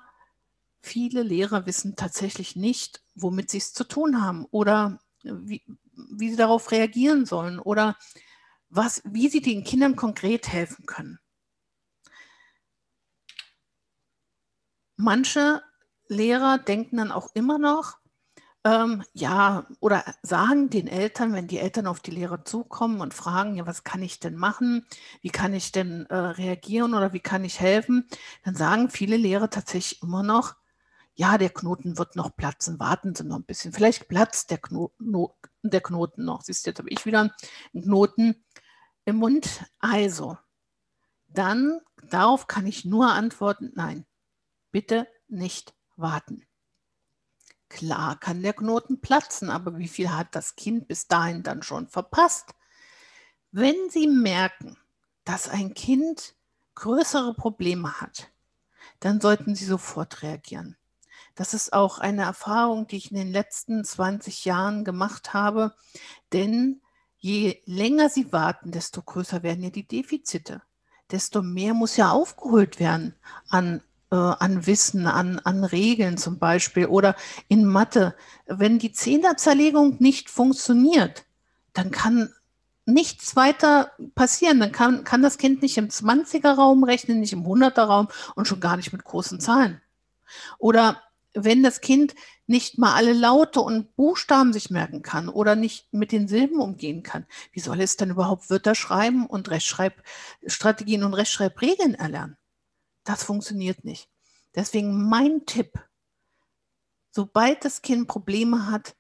viele 0.86 1.24
Lehrer 1.24 1.66
wissen 1.66 1.96
tatsächlich 1.96 2.56
nicht, 2.56 3.04
womit 3.16 3.50
sie 3.50 3.58
es 3.58 3.74
zu 3.74 3.84
tun 3.84 4.22
haben 4.22 4.46
oder 4.52 5.00
wie, 5.24 5.64
wie 5.94 6.30
sie 6.30 6.36
darauf 6.36 6.72
reagieren 6.72 7.26
sollen 7.26 7.60
oder 7.60 7.98
was, 8.70 9.02
wie 9.06 9.30
sie 9.30 9.42
den 9.42 9.64
Kindern 9.64 9.96
konkret 9.96 10.48
helfen 10.48 10.86
können. 10.86 11.20
Manche 14.98 15.62
Lehrer 16.08 16.58
denken 16.58 16.98
dann 16.98 17.12
auch 17.12 17.30
immer 17.34 17.58
noch, 17.58 17.98
ähm, 18.66 19.04
ja, 19.14 19.68
oder 19.80 20.04
sagen 20.24 20.72
den 20.72 20.88
Eltern, 20.88 21.34
wenn 21.34 21.48
die 21.48 21.60
Eltern 21.60 21.86
auf 21.86 22.00
die 22.00 22.12
Lehrer 22.12 22.44
zukommen 22.46 23.00
und 23.00 23.14
fragen, 23.14 23.56
ja, 23.56 23.68
was 23.68 23.84
kann 23.84 24.02
ich 24.02 24.20
denn 24.20 24.36
machen? 24.36 24.86
Wie 25.22 25.30
kann 25.30 25.54
ich 25.54 25.72
denn 25.72 26.08
äh, 26.08 26.16
reagieren 26.16 26.96
oder 26.96 27.14
wie 27.14 27.20
kann 27.20 27.46
ich 27.46 27.60
helfen? 27.60 28.08
Dann 28.44 28.56
sagen 28.56 28.90
viele 28.90 29.18
Lehrer 29.18 29.52
tatsächlich 29.52 30.02
immer 30.02 30.24
noch, 30.24 30.56
ja, 31.16 31.38
der 31.38 31.50
Knoten 31.50 31.98
wird 31.98 32.16
noch 32.16 32.36
platzen, 32.36 32.80
warten 32.80 33.16
Sie 33.16 33.24
noch 33.24 33.38
ein 33.38 33.46
bisschen. 33.46 33.72
Vielleicht 33.72 34.10
platzt 34.10 34.52
der, 34.52 34.58
Kno 34.58 34.94
no 35.00 35.38
der 35.64 35.82
Knoten 35.82 36.26
noch. 36.26 36.42
Siehst 36.42 36.66
du, 36.66 36.70
jetzt 36.70 36.80
habe 36.80 36.90
ich 36.90 37.06
wieder 37.06 37.22
einen 37.22 37.84
Knoten 37.84 38.46
im 39.06 39.16
Mund. 39.18 39.64
Also, 39.80 40.38
dann 41.28 41.80
darauf 42.04 42.48
kann 42.48 42.68
ich 42.68 42.84
nur 42.84 43.12
antworten, 43.14 43.72
nein, 43.76 44.06
bitte 44.72 45.08
nicht 45.28 45.74
warten. 45.96 46.46
Klar 47.70 48.20
kann 48.20 48.44
der 48.44 48.54
Knoten 48.54 49.00
platzen, 49.00 49.50
aber 49.50 49.78
wie 49.78 49.88
viel 49.88 50.12
hat 50.12 50.36
das 50.36 50.56
Kind 50.56 50.88
bis 50.88 51.08
dahin 51.08 51.44
dann 51.44 51.64
schon 51.64 51.88
verpasst? 51.88 52.54
Wenn 53.52 53.90
Sie 53.90 54.08
merken, 54.08 54.78
dass 55.24 55.48
ein 55.48 55.74
Kind 55.74 56.36
größere 56.76 57.34
Probleme 57.34 58.02
hat, 58.02 58.32
dann 59.00 59.22
sollten 59.22 59.56
Sie 59.56 59.66
sofort 59.66 60.22
reagieren. 60.22 60.78
Das 61.36 61.54
ist 61.54 61.74
auch 61.74 62.00
eine 62.00 62.24
Erfahrung, 62.24 62.88
die 62.88 62.98
ich 62.98 63.12
in 63.12 63.18
den 63.18 63.32
letzten 63.32 63.84
20 63.84 64.46
Jahren 64.46 64.86
gemacht 64.86 65.34
habe, 65.34 65.74
denn 66.34 66.82
je 67.18 67.62
länger 67.66 68.10
Sie 68.10 68.32
warten, 68.32 68.72
desto 68.72 69.02
größer 69.02 69.44
werden 69.44 69.64
ja 69.64 69.70
die 69.70 69.88
Defizite, 69.88 70.62
desto 71.12 71.42
mehr 71.42 71.74
muss 71.74 71.98
ja 71.98 72.12
aufgeholt 72.12 72.80
werden 72.80 73.16
an 73.50 73.82
äh, 74.12 74.16
an 74.16 74.66
Wissen, 74.66 75.08
an, 75.08 75.40
an 75.40 75.64
Regeln 75.64 76.18
zum 76.18 76.40
Beispiel 76.40 76.86
oder 76.86 77.16
in 77.48 77.66
Mathe. 77.66 78.16
Wenn 78.46 78.80
die 78.80 78.92
Zehnerzerlegung 78.92 79.98
nicht 80.00 80.30
funktioniert, 80.30 81.26
dann 81.74 81.92
kann 81.92 82.32
nichts 82.86 83.36
weiter 83.36 83.92
passieren. 84.14 84.60
Dann 84.60 84.72
kann, 84.72 85.04
kann 85.04 85.22
das 85.22 85.38
Kind 85.38 85.62
nicht 85.62 85.78
im 85.78 85.90
20er-Raum 85.90 86.84
rechnen, 86.84 87.20
nicht 87.20 87.34
im 87.34 87.46
100er-Raum 87.46 88.08
und 88.36 88.48
schon 88.48 88.60
gar 88.60 88.78
nicht 88.78 88.94
mit 88.94 89.04
großen 89.04 89.40
Zahlen. 89.40 89.82
Oder 90.60 91.02
wenn 91.36 91.62
das 91.62 91.82
Kind 91.82 92.16
nicht 92.48 92.78
mal 92.78 92.94
alle 92.94 93.14
Laute 93.14 93.62
und 93.62 93.96
Buchstaben 93.96 94.54
sich 94.54 94.70
merken 94.70 95.02
kann 95.02 95.30
oder 95.30 95.56
nicht 95.56 95.94
mit 95.94 96.12
den 96.12 96.28
Silben 96.28 96.60
umgehen 96.60 97.04
kann, 97.04 97.26
wie 97.52 97.60
soll 97.60 97.82
es 97.82 97.98
dann 97.98 98.10
überhaupt 98.10 98.50
Wörter 98.50 98.76
schreiben 98.76 99.28
und 99.28 99.50
Rechtschreibstrategien 99.50 101.04
und 101.04 101.14
Rechtschreibregeln 101.14 101.96
erlernen? 101.96 102.38
Das 103.04 103.24
funktioniert 103.24 103.84
nicht. 103.84 104.10
Deswegen 104.56 105.10
mein 105.10 105.46
Tipp, 105.46 105.74
sobald 107.12 107.66
das 107.66 107.82
Kind 107.82 108.08
Probleme 108.08 108.72
hat, 108.72 108.96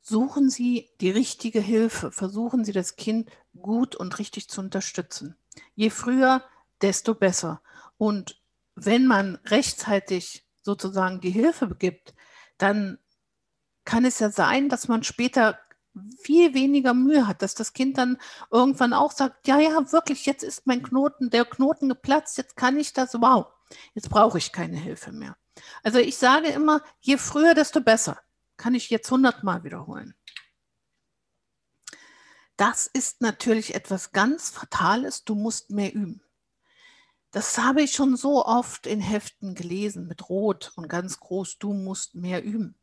suchen 0.00 0.50
Sie 0.50 0.90
die 1.00 1.10
richtige 1.10 1.60
Hilfe, 1.60 2.12
versuchen 2.12 2.64
Sie 2.64 2.72
das 2.72 2.96
Kind 2.96 3.30
gut 3.60 3.96
und 3.96 4.18
richtig 4.18 4.48
zu 4.48 4.60
unterstützen. 4.60 5.36
Je 5.74 5.90
früher, 5.90 6.44
desto 6.80 7.14
besser. 7.14 7.62
Und 7.96 8.40
wenn 8.74 9.06
man 9.06 9.36
rechtzeitig 9.46 10.45
sozusagen 10.66 11.20
die 11.20 11.30
Hilfe 11.30 11.74
gibt, 11.78 12.14
dann 12.58 12.98
kann 13.84 14.04
es 14.04 14.18
ja 14.18 14.30
sein, 14.30 14.68
dass 14.68 14.88
man 14.88 15.02
später 15.02 15.58
viel 16.20 16.52
weniger 16.52 16.92
Mühe 16.92 17.26
hat, 17.26 17.40
dass 17.40 17.54
das 17.54 17.72
Kind 17.72 17.96
dann 17.96 18.18
irgendwann 18.50 18.92
auch 18.92 19.12
sagt, 19.12 19.46
ja, 19.46 19.58
ja, 19.58 19.92
wirklich, 19.92 20.26
jetzt 20.26 20.42
ist 20.42 20.66
mein 20.66 20.82
Knoten, 20.82 21.30
der 21.30 21.46
Knoten 21.46 21.88
geplatzt, 21.88 22.36
jetzt 22.36 22.56
kann 22.56 22.78
ich 22.78 22.92
das, 22.92 23.14
wow, 23.14 23.46
jetzt 23.94 24.10
brauche 24.10 24.36
ich 24.36 24.52
keine 24.52 24.76
Hilfe 24.76 25.12
mehr. 25.12 25.36
Also 25.82 25.98
ich 25.98 26.18
sage 26.18 26.48
immer, 26.48 26.82
je 27.00 27.16
früher, 27.16 27.54
desto 27.54 27.80
besser. 27.80 28.20
Kann 28.58 28.74
ich 28.74 28.90
jetzt 28.90 29.10
hundertmal 29.10 29.64
wiederholen. 29.64 30.14
Das 32.56 32.86
ist 32.86 33.20
natürlich 33.20 33.74
etwas 33.74 34.12
ganz 34.12 34.48
Fatales, 34.48 35.24
du 35.24 35.34
musst 35.34 35.70
mehr 35.70 35.92
üben. 35.92 36.22
Das 37.36 37.58
habe 37.58 37.82
ich 37.82 37.92
schon 37.92 38.16
so 38.16 38.46
oft 38.46 38.86
in 38.86 38.98
Heften 38.98 39.54
gelesen 39.54 40.06
mit 40.06 40.30
Rot 40.30 40.72
und 40.74 40.88
ganz 40.88 41.20
groß, 41.20 41.58
du 41.58 41.74
musst 41.74 42.14
mehr 42.14 42.42
üben. 42.42 42.78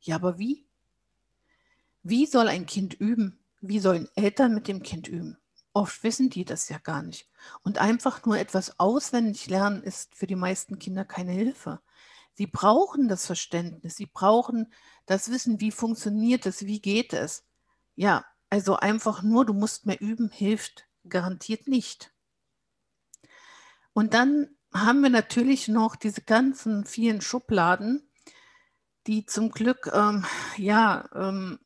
Ja, 0.00 0.16
aber 0.16 0.38
wie? 0.38 0.66
Wie 2.02 2.26
soll 2.26 2.48
ein 2.48 2.66
Kind 2.66 2.92
üben? 2.92 3.42
Wie 3.62 3.78
sollen 3.78 4.10
Eltern 4.16 4.52
mit 4.52 4.68
dem 4.68 4.82
Kind 4.82 5.08
üben? 5.08 5.38
Oft 5.72 6.02
wissen 6.02 6.28
die 6.28 6.44
das 6.44 6.68
ja 6.68 6.76
gar 6.76 7.00
nicht. 7.00 7.26
Und 7.62 7.78
einfach 7.78 8.26
nur 8.26 8.36
etwas 8.36 8.78
auswendig 8.78 9.46
lernen 9.46 9.82
ist 9.82 10.14
für 10.14 10.26
die 10.26 10.36
meisten 10.36 10.78
Kinder 10.78 11.06
keine 11.06 11.32
Hilfe. 11.32 11.80
Sie 12.34 12.46
brauchen 12.46 13.08
das 13.08 13.24
Verständnis, 13.24 13.96
sie 13.96 14.04
brauchen 14.12 14.74
das 15.06 15.30
Wissen, 15.30 15.58
wie 15.58 15.70
funktioniert 15.70 16.44
es, 16.44 16.66
wie 16.66 16.82
geht 16.82 17.14
es. 17.14 17.46
Ja, 17.94 18.26
also 18.50 18.76
einfach 18.76 19.22
nur, 19.22 19.46
du 19.46 19.54
musst 19.54 19.86
mehr 19.86 20.02
üben, 20.02 20.28
hilft 20.28 20.86
garantiert 21.08 21.66
nicht. 21.66 22.13
Und 23.94 24.12
dann 24.12 24.48
haben 24.74 25.00
wir 25.00 25.10
natürlich 25.10 25.68
noch 25.68 25.96
diese 25.96 26.20
ganzen 26.20 26.84
vielen 26.84 27.22
Schubladen, 27.22 28.06
die 29.06 29.24
zum 29.24 29.50
Glück, 29.50 29.90
ähm, 29.94 30.24
ja, 30.56 31.08
ähm, 31.14 31.58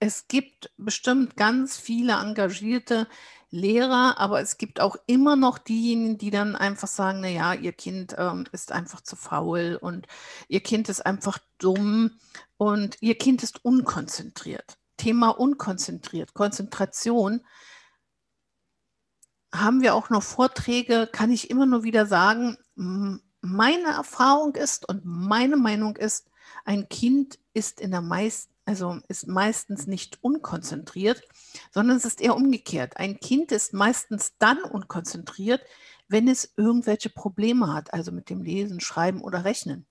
es 0.00 0.26
gibt 0.26 0.72
bestimmt 0.76 1.36
ganz 1.36 1.76
viele 1.76 2.14
engagierte 2.14 3.06
Lehrer, 3.50 4.18
aber 4.18 4.40
es 4.40 4.56
gibt 4.56 4.80
auch 4.80 4.96
immer 5.06 5.36
noch 5.36 5.58
diejenigen, 5.58 6.18
die 6.18 6.30
dann 6.30 6.56
einfach 6.56 6.88
sagen, 6.88 7.20
na 7.20 7.28
ja, 7.28 7.52
ihr 7.52 7.72
Kind 7.72 8.16
ähm, 8.18 8.44
ist 8.50 8.72
einfach 8.72 9.02
zu 9.02 9.14
faul 9.14 9.78
und 9.80 10.08
ihr 10.48 10.60
Kind 10.60 10.88
ist 10.88 11.04
einfach 11.04 11.38
dumm 11.58 12.18
und 12.56 12.96
ihr 13.00 13.16
Kind 13.16 13.42
ist 13.42 13.64
unkonzentriert. 13.64 14.78
Thema 14.96 15.28
unkonzentriert, 15.28 16.32
Konzentration. 16.32 17.42
Haben 19.54 19.82
wir 19.82 19.94
auch 19.94 20.10
noch 20.10 20.22
Vorträge, 20.22 21.08
kann 21.10 21.30
ich 21.30 21.50
immer 21.50 21.66
nur 21.66 21.82
wieder 21.82 22.06
sagen, 22.06 22.56
meine 22.74 23.88
Erfahrung 23.88 24.54
ist 24.54 24.88
und 24.88 25.04
meine 25.04 25.56
Meinung 25.56 25.96
ist, 25.96 26.30
ein 26.64 26.88
Kind 26.88 27.38
ist 27.52 27.80
in 27.80 27.90
der 27.90 28.00
meisten 28.00 28.52
also 28.64 29.00
ist 29.08 29.26
meistens 29.26 29.86
nicht 29.86 30.22
unkonzentriert, 30.22 31.22
sondern 31.72 31.96
es 31.96 32.04
ist 32.04 32.20
eher 32.20 32.36
umgekehrt. 32.36 32.96
Ein 32.96 33.18
Kind 33.18 33.50
ist 33.50 33.74
meistens 33.74 34.36
dann 34.38 34.62
unkonzentriert, 34.62 35.62
wenn 36.08 36.28
es 36.28 36.52
irgendwelche 36.56 37.10
Probleme 37.10 37.72
hat, 37.72 37.92
also 37.92 38.12
mit 38.12 38.30
dem 38.30 38.42
Lesen, 38.42 38.80
Schreiben 38.80 39.20
oder 39.20 39.44
Rechnen. 39.44 39.86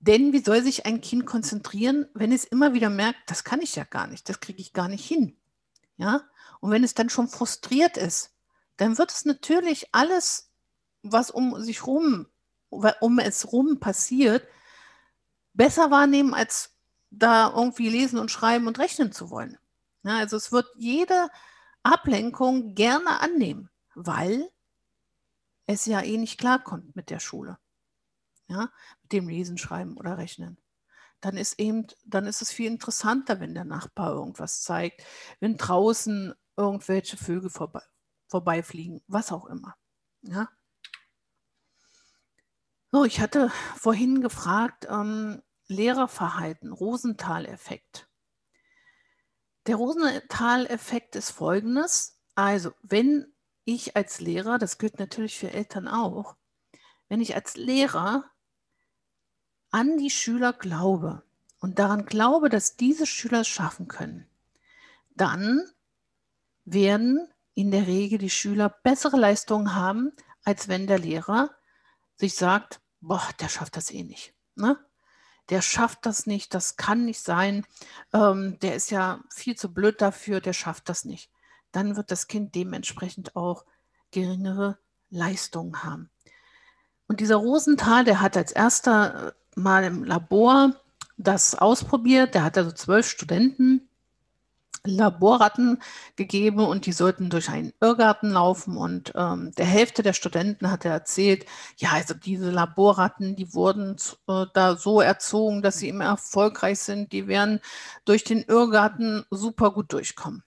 Denn 0.00 0.32
wie 0.32 0.38
soll 0.38 0.62
sich 0.62 0.86
ein 0.86 1.00
Kind 1.00 1.26
konzentrieren, 1.26 2.06
wenn 2.14 2.30
es 2.30 2.44
immer 2.44 2.72
wieder 2.72 2.90
merkt, 2.90 3.18
das 3.26 3.42
kann 3.42 3.60
ich 3.60 3.74
ja 3.74 3.84
gar 3.84 4.06
nicht, 4.06 4.28
das 4.28 4.38
kriege 4.38 4.60
ich 4.60 4.72
gar 4.72 4.88
nicht 4.88 5.04
hin. 5.04 5.36
Ja? 5.96 6.22
Und 6.60 6.70
wenn 6.70 6.84
es 6.84 6.94
dann 6.94 7.10
schon 7.10 7.28
frustriert 7.28 7.96
ist, 7.96 8.34
dann 8.76 8.98
wird 8.98 9.12
es 9.12 9.24
natürlich 9.24 9.88
alles, 9.92 10.50
was 11.02 11.30
um 11.30 11.60
sich 11.62 11.86
rum, 11.86 12.26
um 12.70 13.18
es 13.18 13.52
rum 13.52 13.80
passiert, 13.80 14.46
besser 15.54 15.90
wahrnehmen, 15.90 16.34
als 16.34 16.76
da 17.10 17.52
irgendwie 17.54 17.88
lesen 17.88 18.18
und 18.18 18.30
schreiben 18.30 18.66
und 18.66 18.78
rechnen 18.78 19.12
zu 19.12 19.30
wollen. 19.30 19.58
Ja, 20.04 20.18
also 20.18 20.36
es 20.36 20.52
wird 20.52 20.66
jede 20.76 21.28
Ablenkung 21.82 22.74
gerne 22.74 23.20
annehmen, 23.20 23.70
weil 23.94 24.50
es 25.66 25.86
ja 25.86 26.00
eh 26.02 26.16
nicht 26.18 26.38
klarkommt 26.38 26.94
mit 26.96 27.10
der 27.10 27.20
Schule. 27.20 27.58
ja, 28.48 28.70
mit 29.02 29.12
dem 29.12 29.28
Lesen, 29.28 29.58
Schreiben 29.58 29.96
oder 29.96 30.18
Rechnen. 30.18 30.58
Dann 31.20 31.36
ist 31.36 31.58
eben, 31.58 31.86
dann 32.04 32.26
ist 32.26 32.42
es 32.42 32.52
viel 32.52 32.66
interessanter, 32.70 33.40
wenn 33.40 33.54
der 33.54 33.64
Nachbar 33.64 34.12
irgendwas 34.14 34.62
zeigt, 34.62 35.04
wenn 35.40 35.56
draußen 35.56 36.34
irgendwelche 36.58 37.16
Vögel 37.16 37.48
vorbei, 37.48 37.82
vorbeifliegen, 38.26 39.00
was 39.06 39.32
auch 39.32 39.46
immer. 39.46 39.76
Ja. 40.22 40.48
So, 42.90 43.04
ich 43.04 43.20
hatte 43.20 43.50
vorhin 43.76 44.20
gefragt, 44.20 44.86
ähm, 44.90 45.42
Lehrerverhalten, 45.68 46.72
Rosenthal-Effekt. 46.72 48.08
Der 49.66 49.76
Rosenthal-Effekt 49.76 51.14
ist 51.14 51.30
folgendes. 51.30 52.18
Also, 52.34 52.72
wenn 52.82 53.32
ich 53.64 53.96
als 53.96 54.20
Lehrer, 54.20 54.58
das 54.58 54.78
gilt 54.78 54.98
natürlich 54.98 55.38
für 55.38 55.52
Eltern 55.52 55.86
auch, 55.86 56.36
wenn 57.08 57.20
ich 57.20 57.34
als 57.34 57.56
Lehrer 57.56 58.24
an 59.70 59.98
die 59.98 60.10
Schüler 60.10 60.54
glaube 60.54 61.22
und 61.60 61.78
daran 61.78 62.06
glaube, 62.06 62.48
dass 62.48 62.76
diese 62.76 63.06
Schüler 63.06 63.40
es 63.40 63.48
schaffen 63.48 63.86
können, 63.86 64.26
dann 65.10 65.70
werden 66.72 67.28
in 67.54 67.70
der 67.70 67.86
Regel 67.86 68.18
die 68.18 68.30
Schüler 68.30 68.68
bessere 68.68 69.16
Leistungen 69.16 69.74
haben, 69.74 70.12
als 70.44 70.68
wenn 70.68 70.86
der 70.86 70.98
Lehrer 70.98 71.50
sich 72.16 72.34
sagt, 72.34 72.80
boah, 73.00 73.26
der 73.40 73.48
schafft 73.48 73.76
das 73.76 73.90
eh 73.90 74.02
nicht. 74.02 74.34
Ne? 74.54 74.78
Der 75.50 75.62
schafft 75.62 76.04
das 76.04 76.26
nicht, 76.26 76.54
das 76.54 76.76
kann 76.76 77.04
nicht 77.04 77.20
sein, 77.20 77.66
ähm, 78.12 78.58
der 78.60 78.74
ist 78.74 78.90
ja 78.90 79.20
viel 79.34 79.56
zu 79.56 79.72
blöd 79.72 80.00
dafür, 80.00 80.40
der 80.40 80.52
schafft 80.52 80.88
das 80.88 81.04
nicht. 81.04 81.30
Dann 81.72 81.96
wird 81.96 82.10
das 82.10 82.26
Kind 82.26 82.54
dementsprechend 82.54 83.34
auch 83.34 83.64
geringere 84.10 84.78
Leistungen 85.10 85.82
haben. 85.82 86.10
Und 87.06 87.20
dieser 87.20 87.36
Rosenthal, 87.36 88.04
der 88.04 88.20
hat 88.20 88.36
als 88.36 88.52
erster 88.52 89.28
äh, 89.28 89.32
mal 89.60 89.84
im 89.84 90.04
Labor 90.04 90.74
das 91.16 91.54
ausprobiert. 91.54 92.34
Der 92.34 92.44
hat 92.44 92.58
also 92.58 92.70
zwölf 92.70 93.08
Studenten 93.08 93.87
Laborratten 94.84 95.80
gegeben 96.16 96.60
und 96.60 96.86
die 96.86 96.92
sollten 96.92 97.30
durch 97.30 97.48
einen 97.50 97.72
Irrgarten 97.80 98.30
laufen. 98.32 98.76
Und 98.76 99.12
ähm, 99.14 99.52
der 99.56 99.66
Hälfte 99.66 100.02
der 100.02 100.12
Studenten 100.12 100.70
hat 100.70 100.84
er 100.84 100.92
erzählt, 100.92 101.46
ja, 101.76 101.90
also 101.92 102.14
diese 102.14 102.50
Laborratten, 102.50 103.36
die 103.36 103.54
wurden 103.54 103.96
äh, 104.28 104.46
da 104.54 104.76
so 104.76 105.00
erzogen, 105.00 105.62
dass 105.62 105.78
sie 105.78 105.88
immer 105.88 106.06
erfolgreich 106.06 106.78
sind. 106.80 107.12
Die 107.12 107.26
werden 107.28 107.60
durch 108.04 108.24
den 108.24 108.42
Irrgarten 108.42 109.24
super 109.30 109.70
gut 109.72 109.92
durchkommen. 109.92 110.42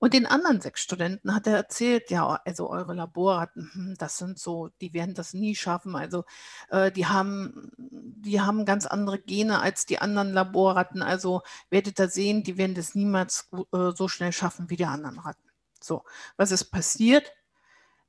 Und 0.00 0.14
den 0.14 0.26
anderen 0.26 0.60
sechs 0.60 0.80
Studenten 0.80 1.34
hat 1.34 1.46
er 1.46 1.56
erzählt, 1.56 2.10
ja, 2.10 2.40
also 2.44 2.70
eure 2.70 2.94
Laborratten, 2.94 3.70
hm, 3.72 3.94
das 3.98 4.18
sind 4.18 4.38
so, 4.38 4.68
die 4.80 4.94
werden 4.94 5.14
das 5.14 5.34
nie 5.34 5.56
schaffen. 5.56 5.96
Also 5.96 6.24
äh, 6.70 6.92
die 6.92 7.06
haben, 7.06 7.72
die 7.76 8.40
haben 8.40 8.64
ganz 8.64 8.86
andere 8.86 9.18
Gene 9.18 9.60
als 9.60 9.86
die 9.86 9.98
anderen 9.98 10.32
Laborratten. 10.32 11.02
Also 11.02 11.42
werdet 11.70 11.98
ihr 11.98 12.08
sehen, 12.08 12.44
die 12.44 12.56
werden 12.56 12.74
das 12.74 12.94
niemals 12.94 13.48
äh, 13.72 13.90
so 13.94 14.06
schnell 14.06 14.32
schaffen 14.32 14.70
wie 14.70 14.76
die 14.76 14.84
anderen 14.84 15.18
Ratten. 15.18 15.42
So, 15.80 16.04
was 16.36 16.52
ist 16.52 16.66
passiert? 16.66 17.32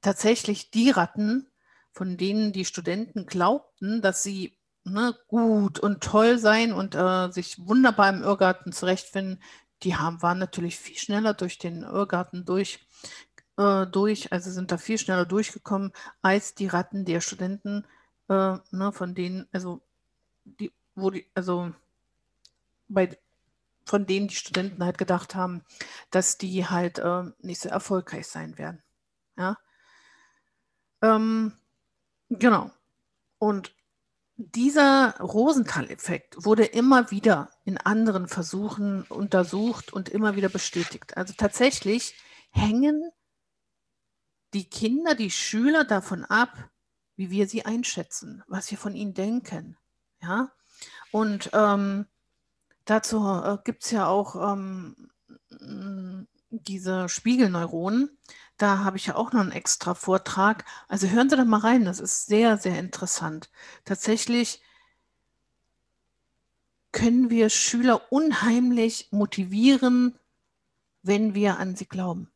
Tatsächlich 0.02 0.72
die 0.72 0.92
Ratten, 0.92 1.48
von 1.92 2.18
denen 2.18 2.54
die 2.54 2.66
Studenten 2.66 3.26
glaubten, 3.26 4.02
dass 4.02 4.22
sie 4.24 4.58
ne, 4.84 5.16
gut 5.28 5.80
und 5.80 6.02
toll 6.02 6.38
sein 6.38 6.72
und 6.74 6.96
äh, 6.96 7.32
sich 7.32 7.68
wunderbar 7.68 8.10
im 8.10 8.22
Irrgarten 8.22 8.72
zurechtfinden, 8.72 9.42
die 9.84 9.96
haben, 9.96 10.22
waren 10.22 10.40
natürlich 10.40 10.78
viel 10.78 10.98
schneller 10.98 11.34
durch 11.34 11.58
den 11.58 11.84
Irrgarten 11.84 12.46
durch, 12.46 12.80
äh, 13.58 13.86
durch, 13.88 14.32
also 14.32 14.52
sind 14.52 14.72
da 14.72 14.78
viel 14.78 14.98
schneller 14.98 15.26
durchgekommen 15.26 15.92
als 16.22 16.56
die 16.56 16.68
Ratten 16.68 17.06
der 17.06 17.22
Studenten, 17.22 17.86
äh, 18.28 18.58
ne, 18.72 18.92
von 18.92 19.16
denen, 19.16 19.48
also 19.52 19.82
die, 20.44 20.72
wo 20.96 21.10
die, 21.10 21.26
also 21.34 21.72
bei 22.88 23.18
von 23.86 24.06
denen 24.06 24.28
die 24.28 24.36
Studenten 24.36 24.84
halt 24.84 25.00
gedacht 25.00 25.34
haben, 25.34 25.64
dass 26.12 26.38
die 26.38 26.68
halt 26.68 27.00
äh, 27.00 27.24
nicht 27.40 27.60
so 27.60 27.70
erfolgreich 27.70 28.28
sein 28.28 28.58
werden. 28.60 28.84
Ja. 29.36 29.58
Ähm, 31.02 31.54
genau. 32.30 32.70
Und 33.40 33.74
dieser 34.42 35.18
Rosenthal-Effekt 35.20 36.46
wurde 36.46 36.64
immer 36.64 37.12
wieder 37.12 37.50
in 37.66 37.78
anderen 37.78 38.30
Versuchen 38.30 39.04
untersucht 39.04 39.92
und 39.92 40.08
immer 40.08 40.38
wieder 40.38 40.48
bestätigt. 40.48 41.18
Also 41.18 41.34
tatsächlich 41.36 42.16
hängen 42.52 43.12
die 44.54 44.70
Kinder, 44.70 45.14
die 45.14 45.30
Schüler 45.30 45.84
davon 45.84 46.24
ab, 46.24 46.70
wie 47.18 47.30
wir 47.32 47.50
sie 47.50 47.66
einschätzen, 47.66 48.42
was 48.48 48.72
wir 48.72 48.78
von 48.78 48.96
ihnen 48.96 49.14
denken. 49.14 49.78
Ja? 50.22 50.54
Und 51.12 51.50
ähm, 51.52 52.06
dazu 52.86 53.18
äh, 53.18 53.58
gibt 53.66 53.84
es 53.84 53.92
ja 53.92 54.08
auch 54.08 54.54
ähm, 54.54 55.10
diese 56.50 57.10
Spiegelneuronen. 57.10 58.18
Da 58.60 58.80
habe 58.80 58.98
ich 58.98 59.06
ja 59.06 59.16
auch 59.16 59.32
noch 59.32 59.40
einen 59.40 59.54
extra 59.54 59.96
Vortrag. 59.96 60.66
Also 60.90 61.08
hören 61.08 61.30
Sie 61.30 61.38
da 61.38 61.46
mal 61.46 61.62
rein, 61.62 61.86
das 61.86 62.02
ist 62.02 62.28
sehr, 62.28 62.58
sehr 62.58 62.78
interessant. 62.78 63.50
Tatsächlich 63.86 64.62
können 66.92 67.30
wir 67.30 67.50
Schüler 67.50 68.12
unheimlich 68.12 69.08
motivieren, 69.12 70.20
wenn 71.04 71.34
wir 71.34 71.58
an 71.58 71.78
sie 71.78 71.86
glauben. 71.86 72.30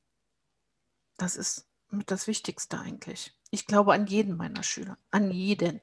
Das 1.18 1.36
ist 1.36 1.68
das 2.06 2.28
Wichtigste 2.28 2.80
eigentlich. 2.80 3.38
Ich 3.52 3.68
glaube 3.68 3.94
an 3.94 4.08
jeden 4.08 4.38
meiner 4.38 4.64
Schüler, 4.64 4.98
an 5.12 5.30
jeden. 5.30 5.82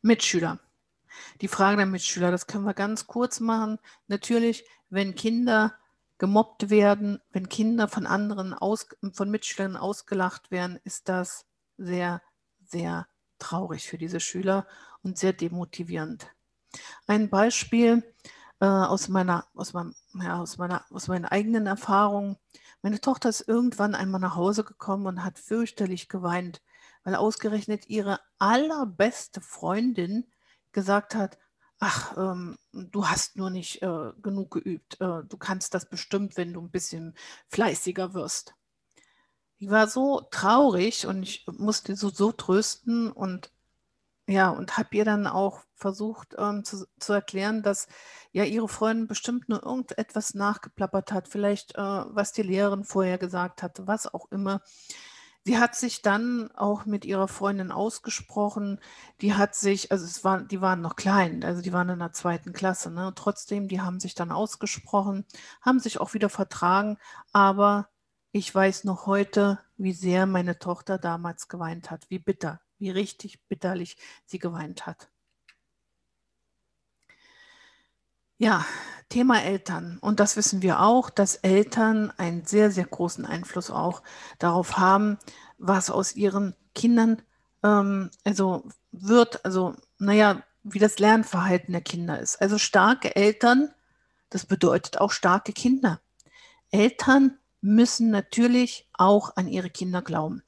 Mitschüler. 0.00 0.58
Die 1.40 1.46
Frage 1.48 1.76
der 1.76 1.86
Mitschüler, 1.86 2.32
das 2.32 2.48
können 2.48 2.64
wir 2.64 2.74
ganz 2.74 3.06
kurz 3.06 3.38
machen. 3.38 3.78
Natürlich, 4.08 4.64
wenn 4.90 5.14
Kinder 5.14 5.78
gemobbt 6.22 6.70
werden, 6.70 7.20
wenn 7.32 7.48
Kinder 7.48 7.88
von 7.88 8.06
anderen, 8.06 8.54
aus, 8.54 8.86
von 9.12 9.28
Mitschülern 9.28 9.76
ausgelacht 9.76 10.52
werden, 10.52 10.78
ist 10.84 11.08
das 11.08 11.46
sehr, 11.78 12.22
sehr 12.64 13.08
traurig 13.40 13.88
für 13.88 13.98
diese 13.98 14.20
Schüler 14.20 14.68
und 15.02 15.18
sehr 15.18 15.32
demotivierend. 15.32 16.28
Ein 17.08 17.28
Beispiel 17.28 18.04
äh, 18.60 18.66
aus, 18.66 19.08
meiner, 19.08 19.48
aus, 19.56 19.72
meinem, 19.72 19.96
ja, 20.14 20.40
aus, 20.40 20.58
meiner, 20.58 20.84
aus 20.92 21.08
meinen 21.08 21.24
eigenen 21.24 21.66
Erfahrungen. 21.66 22.36
Meine 22.82 23.00
Tochter 23.00 23.28
ist 23.28 23.48
irgendwann 23.48 23.96
einmal 23.96 24.20
nach 24.20 24.36
Hause 24.36 24.62
gekommen 24.62 25.06
und 25.06 25.24
hat 25.24 25.40
fürchterlich 25.40 26.08
geweint, 26.08 26.62
weil 27.02 27.16
ausgerechnet 27.16 27.88
ihre 27.88 28.20
allerbeste 28.38 29.40
Freundin 29.40 30.30
gesagt 30.70 31.16
hat, 31.16 31.36
ach, 31.82 32.16
ähm, 32.16 32.56
du 32.72 33.08
hast 33.08 33.36
nur 33.36 33.50
nicht 33.50 33.82
äh, 33.82 34.12
genug 34.22 34.52
geübt. 34.52 35.00
Äh, 35.00 35.24
du 35.24 35.36
kannst 35.36 35.74
das 35.74 35.88
bestimmt, 35.88 36.36
wenn 36.36 36.52
du 36.52 36.60
ein 36.60 36.70
bisschen 36.70 37.14
fleißiger 37.48 38.14
wirst. 38.14 38.54
Ich 39.58 39.68
war 39.68 39.88
so 39.88 40.20
traurig 40.30 41.06
und 41.06 41.24
ich 41.24 41.44
musste 41.48 41.96
so, 41.96 42.08
so 42.10 42.30
trösten 42.30 43.10
und 43.10 43.50
ja, 44.28 44.50
und 44.50 44.78
habe 44.78 44.96
ihr 44.96 45.04
dann 45.04 45.26
auch 45.26 45.64
versucht 45.74 46.36
ähm, 46.38 46.64
zu, 46.64 46.86
zu, 47.00 47.12
erklären, 47.12 47.62
dass 47.64 47.88
ja 48.30 48.44
ihre 48.44 48.68
Freundin 48.68 49.08
bestimmt 49.08 49.48
nur 49.48 49.64
irgendetwas 49.64 50.34
nachgeplappert 50.34 51.10
hat, 51.12 51.26
vielleicht 51.28 51.74
äh, 51.74 51.80
was 51.80 52.32
die 52.32 52.42
Lehrerin 52.42 52.84
vorher 52.84 53.18
gesagt 53.18 53.62
hatte, 53.64 53.88
was 53.88 54.12
auch 54.12 54.30
immer. 54.30 54.62
Sie 55.44 55.58
hat 55.58 55.74
sich 55.74 56.02
dann 56.02 56.52
auch 56.52 56.86
mit 56.86 57.04
ihrer 57.04 57.26
Freundin 57.26 57.72
ausgesprochen. 57.72 58.78
Die 59.20 59.34
hat 59.34 59.56
sich, 59.56 59.90
also 59.90 60.04
es 60.04 60.22
war, 60.22 60.42
die 60.42 60.60
waren 60.60 60.80
noch 60.80 60.94
klein, 60.94 61.42
also 61.42 61.62
die 61.62 61.72
waren 61.72 61.88
in 61.88 61.98
der 61.98 62.12
zweiten 62.12 62.52
Klasse. 62.52 62.92
Ne? 62.92 63.12
Trotzdem, 63.16 63.66
die 63.66 63.80
haben 63.80 63.98
sich 63.98 64.14
dann 64.14 64.30
ausgesprochen, 64.30 65.24
haben 65.60 65.80
sich 65.80 65.98
auch 66.00 66.14
wieder 66.14 66.28
vertragen. 66.28 66.96
Aber 67.32 67.88
ich 68.30 68.54
weiß 68.54 68.84
noch 68.84 69.06
heute, 69.06 69.58
wie 69.76 69.92
sehr 69.92 70.26
meine 70.26 70.58
Tochter 70.60 70.98
damals 70.98 71.48
geweint 71.48 71.90
hat, 71.90 72.08
wie 72.08 72.20
bitter, 72.20 72.60
wie 72.78 72.90
richtig 72.90 73.42
bitterlich 73.48 73.96
sie 74.24 74.38
geweint 74.38 74.86
hat. 74.86 75.10
Ja, 78.42 78.66
Thema 79.08 79.40
Eltern. 79.40 79.98
Und 80.00 80.18
das 80.18 80.36
wissen 80.36 80.62
wir 80.62 80.80
auch, 80.80 81.10
dass 81.10 81.36
Eltern 81.36 82.12
einen 82.16 82.44
sehr, 82.44 82.72
sehr 82.72 82.86
großen 82.86 83.24
Einfluss 83.24 83.70
auch 83.70 84.02
darauf 84.40 84.78
haben, 84.78 85.16
was 85.58 85.90
aus 85.90 86.16
ihren 86.16 86.56
Kindern 86.74 87.22
ähm, 87.62 88.10
also 88.24 88.64
wird, 88.90 89.44
also 89.44 89.76
naja, 90.00 90.42
wie 90.64 90.80
das 90.80 90.98
Lernverhalten 90.98 91.70
der 91.70 91.82
Kinder 91.82 92.18
ist. 92.18 92.42
Also 92.42 92.58
starke 92.58 93.14
Eltern, 93.14 93.70
das 94.28 94.44
bedeutet 94.44 95.00
auch 95.00 95.12
starke 95.12 95.52
Kinder. 95.52 96.00
Eltern 96.72 97.38
müssen 97.60 98.10
natürlich 98.10 98.88
auch 98.92 99.36
an 99.36 99.46
ihre 99.46 99.70
Kinder 99.70 100.02
glauben. 100.02 100.42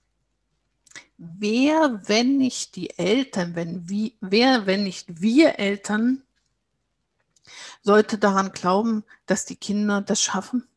Wer, 1.17 2.01
wenn 2.09 2.39
nicht 2.39 2.75
die 2.75 2.99
Eltern, 2.99 3.55
wenn 3.55 3.89
wie, 3.89 4.17
wer, 4.21 4.67
wenn 4.67 4.83
nicht 4.83 5.21
wir 5.23 5.61
Eltern 5.61 6.24
sollte 7.83 8.19
daran 8.19 8.53
glauben, 8.53 9.05
dass 9.27 9.45
die 9.45 9.57
Kinder 9.57 10.01
das 10.01 10.23
schaffen. 10.23 10.69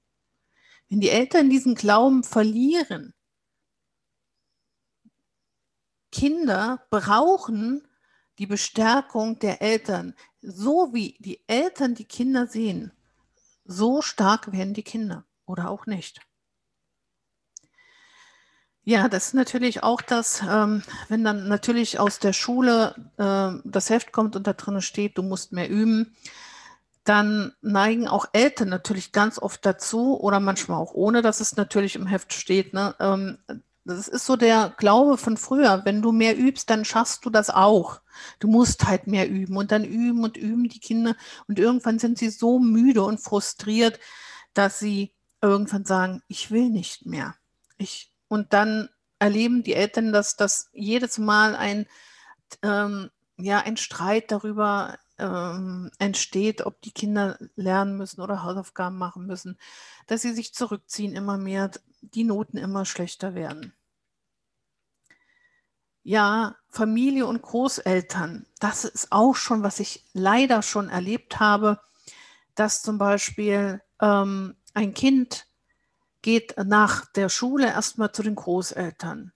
Wenn 0.89 0.99
die 0.99 1.09
Eltern 1.09 1.49
diesen 1.49 1.75
Glauben 1.75 2.23
verlieren, 2.23 3.13
Kinder 6.11 6.85
brauchen 6.89 7.87
die 8.39 8.47
Bestärkung 8.47 9.39
der 9.39 9.61
Eltern. 9.61 10.13
So 10.41 10.93
wie 10.93 11.17
die 11.19 11.41
Eltern 11.47 11.95
die 11.95 12.05
Kinder 12.05 12.47
sehen, 12.47 12.91
so 13.65 14.01
stark 14.01 14.51
werden 14.51 14.73
die 14.73 14.83
Kinder 14.83 15.25
oder 15.45 15.69
auch 15.69 15.85
nicht. 15.85 16.21
Ja, 18.83 19.09
das 19.09 19.27
ist 19.27 19.33
natürlich 19.33 19.83
auch 19.83 20.01
das, 20.01 20.41
ähm, 20.49 20.81
wenn 21.09 21.25
dann 21.25 21.49
natürlich 21.49 21.99
aus 21.99 22.19
der 22.19 22.31
Schule 22.31 22.95
äh, 23.17 23.59
das 23.69 23.89
Heft 23.89 24.13
kommt 24.13 24.37
und 24.37 24.47
da 24.47 24.53
drin 24.53 24.81
steht, 24.81 25.17
du 25.17 25.23
musst 25.23 25.51
mehr 25.51 25.69
üben, 25.69 26.15
dann 27.07 27.53
neigen 27.61 28.07
auch 28.07 28.27
Eltern 28.33 28.69
natürlich 28.69 29.13
ganz 29.13 29.39
oft 29.39 29.65
dazu 29.65 30.19
oder 30.19 30.39
manchmal 30.39 30.79
auch 30.79 30.93
ohne, 30.93 31.21
dass 31.21 31.39
es 31.39 31.55
natürlich 31.55 31.95
im 31.95 32.05
Heft 32.05 32.33
steht. 32.33 32.73
Ne? 32.73 32.95
Ähm, 32.99 33.37
das 33.85 34.09
ist 34.09 34.25
so 34.25 34.35
der 34.35 34.73
Glaube 34.77 35.17
von 35.17 35.37
früher. 35.37 35.85
Wenn 35.85 36.01
du 36.01 36.11
mehr 36.11 36.37
übst, 36.37 36.69
dann 36.69 36.83
schaffst 36.83 37.23
du 37.23 37.29
das 37.29 37.49
auch. 37.49 38.01
Du 38.39 38.49
musst 38.49 38.85
halt 38.85 39.07
mehr 39.07 39.29
üben 39.29 39.55
und 39.55 39.71
dann 39.71 39.85
üben 39.85 40.23
und 40.23 40.35
üben 40.35 40.67
die 40.67 40.81
Kinder. 40.81 41.15
Und 41.47 41.59
irgendwann 41.59 41.97
sind 41.97 42.17
sie 42.17 42.29
so 42.29 42.59
müde 42.59 43.03
und 43.03 43.19
frustriert, 43.19 43.99
dass 44.53 44.79
sie 44.79 45.13
irgendwann 45.41 45.85
sagen, 45.85 46.21
ich 46.27 46.51
will 46.51 46.69
nicht 46.69 47.05
mehr. 47.05 47.35
Ich, 47.77 48.11
und 48.27 48.51
dann 48.51 48.89
erleben 49.19 49.63
die 49.63 49.73
Eltern, 49.73 50.11
dass 50.11 50.35
das 50.35 50.69
jedes 50.73 51.17
Mal 51.17 51.55
ein, 51.55 51.85
ähm, 52.63 53.09
ja, 53.37 53.59
ein 53.59 53.77
Streit 53.77 54.31
darüber 54.31 54.97
ähm, 55.19 55.91
entsteht, 55.99 56.65
ob 56.65 56.81
die 56.81 56.91
Kinder 56.91 57.37
lernen 57.55 57.97
müssen 57.97 58.21
oder 58.21 58.43
Hausaufgaben 58.43 58.97
machen 58.97 59.25
müssen, 59.25 59.57
dass 60.07 60.21
sie 60.21 60.33
sich 60.33 60.53
zurückziehen 60.53 61.15
immer 61.15 61.37
mehr, 61.37 61.71
die 62.01 62.23
Noten 62.23 62.57
immer 62.57 62.85
schlechter 62.85 63.35
werden. 63.35 63.73
Ja, 66.03 66.55
Familie 66.69 67.25
und 67.25 67.41
Großeltern, 67.41 68.45
das 68.59 68.85
ist 68.85 69.11
auch 69.11 69.35
schon, 69.35 69.63
was 69.63 69.79
ich 69.81 70.05
leider 70.13 70.61
schon 70.61 70.89
erlebt 70.89 71.39
habe, 71.39 71.81
dass 72.55 72.81
zum 72.81 72.97
Beispiel 72.97 73.81
ähm, 74.01 74.55
ein 74.73 74.93
Kind 74.93 75.47
geht 76.21 76.55
nach 76.57 77.05
der 77.11 77.29
Schule 77.29 77.67
erstmal 77.67 78.11
zu 78.11 78.23
den 78.23 78.35
Großeltern. 78.35 79.33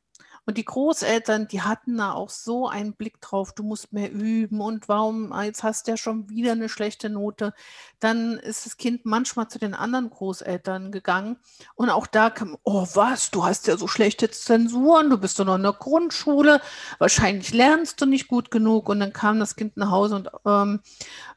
Und 0.51 0.57
die 0.57 0.65
Großeltern, 0.65 1.47
die 1.47 1.61
hatten 1.61 1.95
da 1.95 2.11
auch 2.11 2.29
so 2.29 2.67
einen 2.67 2.91
Blick 2.91 3.21
drauf, 3.21 3.53
du 3.53 3.63
musst 3.63 3.93
mehr 3.93 4.11
üben 4.11 4.59
und 4.59 4.89
warum, 4.89 5.31
ah, 5.31 5.43
jetzt 5.43 5.63
hast 5.63 5.87
du 5.87 5.91
ja 5.91 5.97
schon 5.97 6.29
wieder 6.29 6.51
eine 6.51 6.67
schlechte 6.67 7.09
Note. 7.09 7.53
Dann 8.01 8.33
ist 8.33 8.65
das 8.65 8.75
Kind 8.75 9.05
manchmal 9.05 9.47
zu 9.47 9.59
den 9.59 9.73
anderen 9.73 10.09
Großeltern 10.09 10.91
gegangen 10.91 11.37
und 11.75 11.89
auch 11.89 12.05
da 12.05 12.29
kam, 12.29 12.57
oh 12.63 12.85
was, 12.95 13.31
du 13.31 13.45
hast 13.45 13.67
ja 13.67 13.77
so 13.77 13.87
schlechte 13.87 14.29
Zensuren, 14.29 15.09
du 15.09 15.17
bist 15.17 15.39
doch 15.39 15.45
noch 15.45 15.55
in 15.55 15.63
der 15.63 15.71
Grundschule, 15.71 16.59
wahrscheinlich 16.97 17.53
lernst 17.53 18.01
du 18.01 18.05
nicht 18.05 18.27
gut 18.27 18.51
genug. 18.51 18.89
Und 18.89 18.99
dann 18.99 19.13
kam 19.13 19.39
das 19.39 19.55
Kind 19.55 19.77
nach 19.77 19.89
Hause 19.89 20.15
und, 20.15 20.31
ähm, 20.45 20.81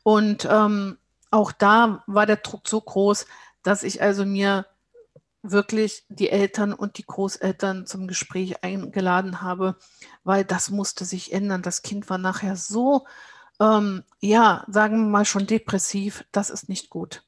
und 0.02 0.48
ähm, 0.50 0.98
auch 1.30 1.52
da 1.52 2.02
war 2.08 2.26
der 2.26 2.38
Druck 2.38 2.66
so 2.66 2.80
groß, 2.80 3.26
dass 3.62 3.84
ich 3.84 4.02
also 4.02 4.26
mir 4.26 4.66
wirklich 5.44 6.04
die 6.08 6.30
Eltern 6.30 6.72
und 6.72 6.98
die 6.98 7.04
Großeltern 7.04 7.86
zum 7.86 8.08
Gespräch 8.08 8.64
eingeladen 8.64 9.42
habe, 9.42 9.76
weil 10.24 10.44
das 10.44 10.70
musste 10.70 11.04
sich 11.04 11.32
ändern. 11.32 11.62
Das 11.62 11.82
Kind 11.82 12.08
war 12.08 12.18
nachher 12.18 12.56
so, 12.56 13.06
ähm, 13.60 14.02
ja, 14.20 14.64
sagen 14.68 14.96
wir 14.96 15.10
mal 15.10 15.24
schon 15.24 15.46
depressiv, 15.46 16.24
das 16.32 16.50
ist 16.50 16.68
nicht 16.68 16.90
gut. 16.90 17.24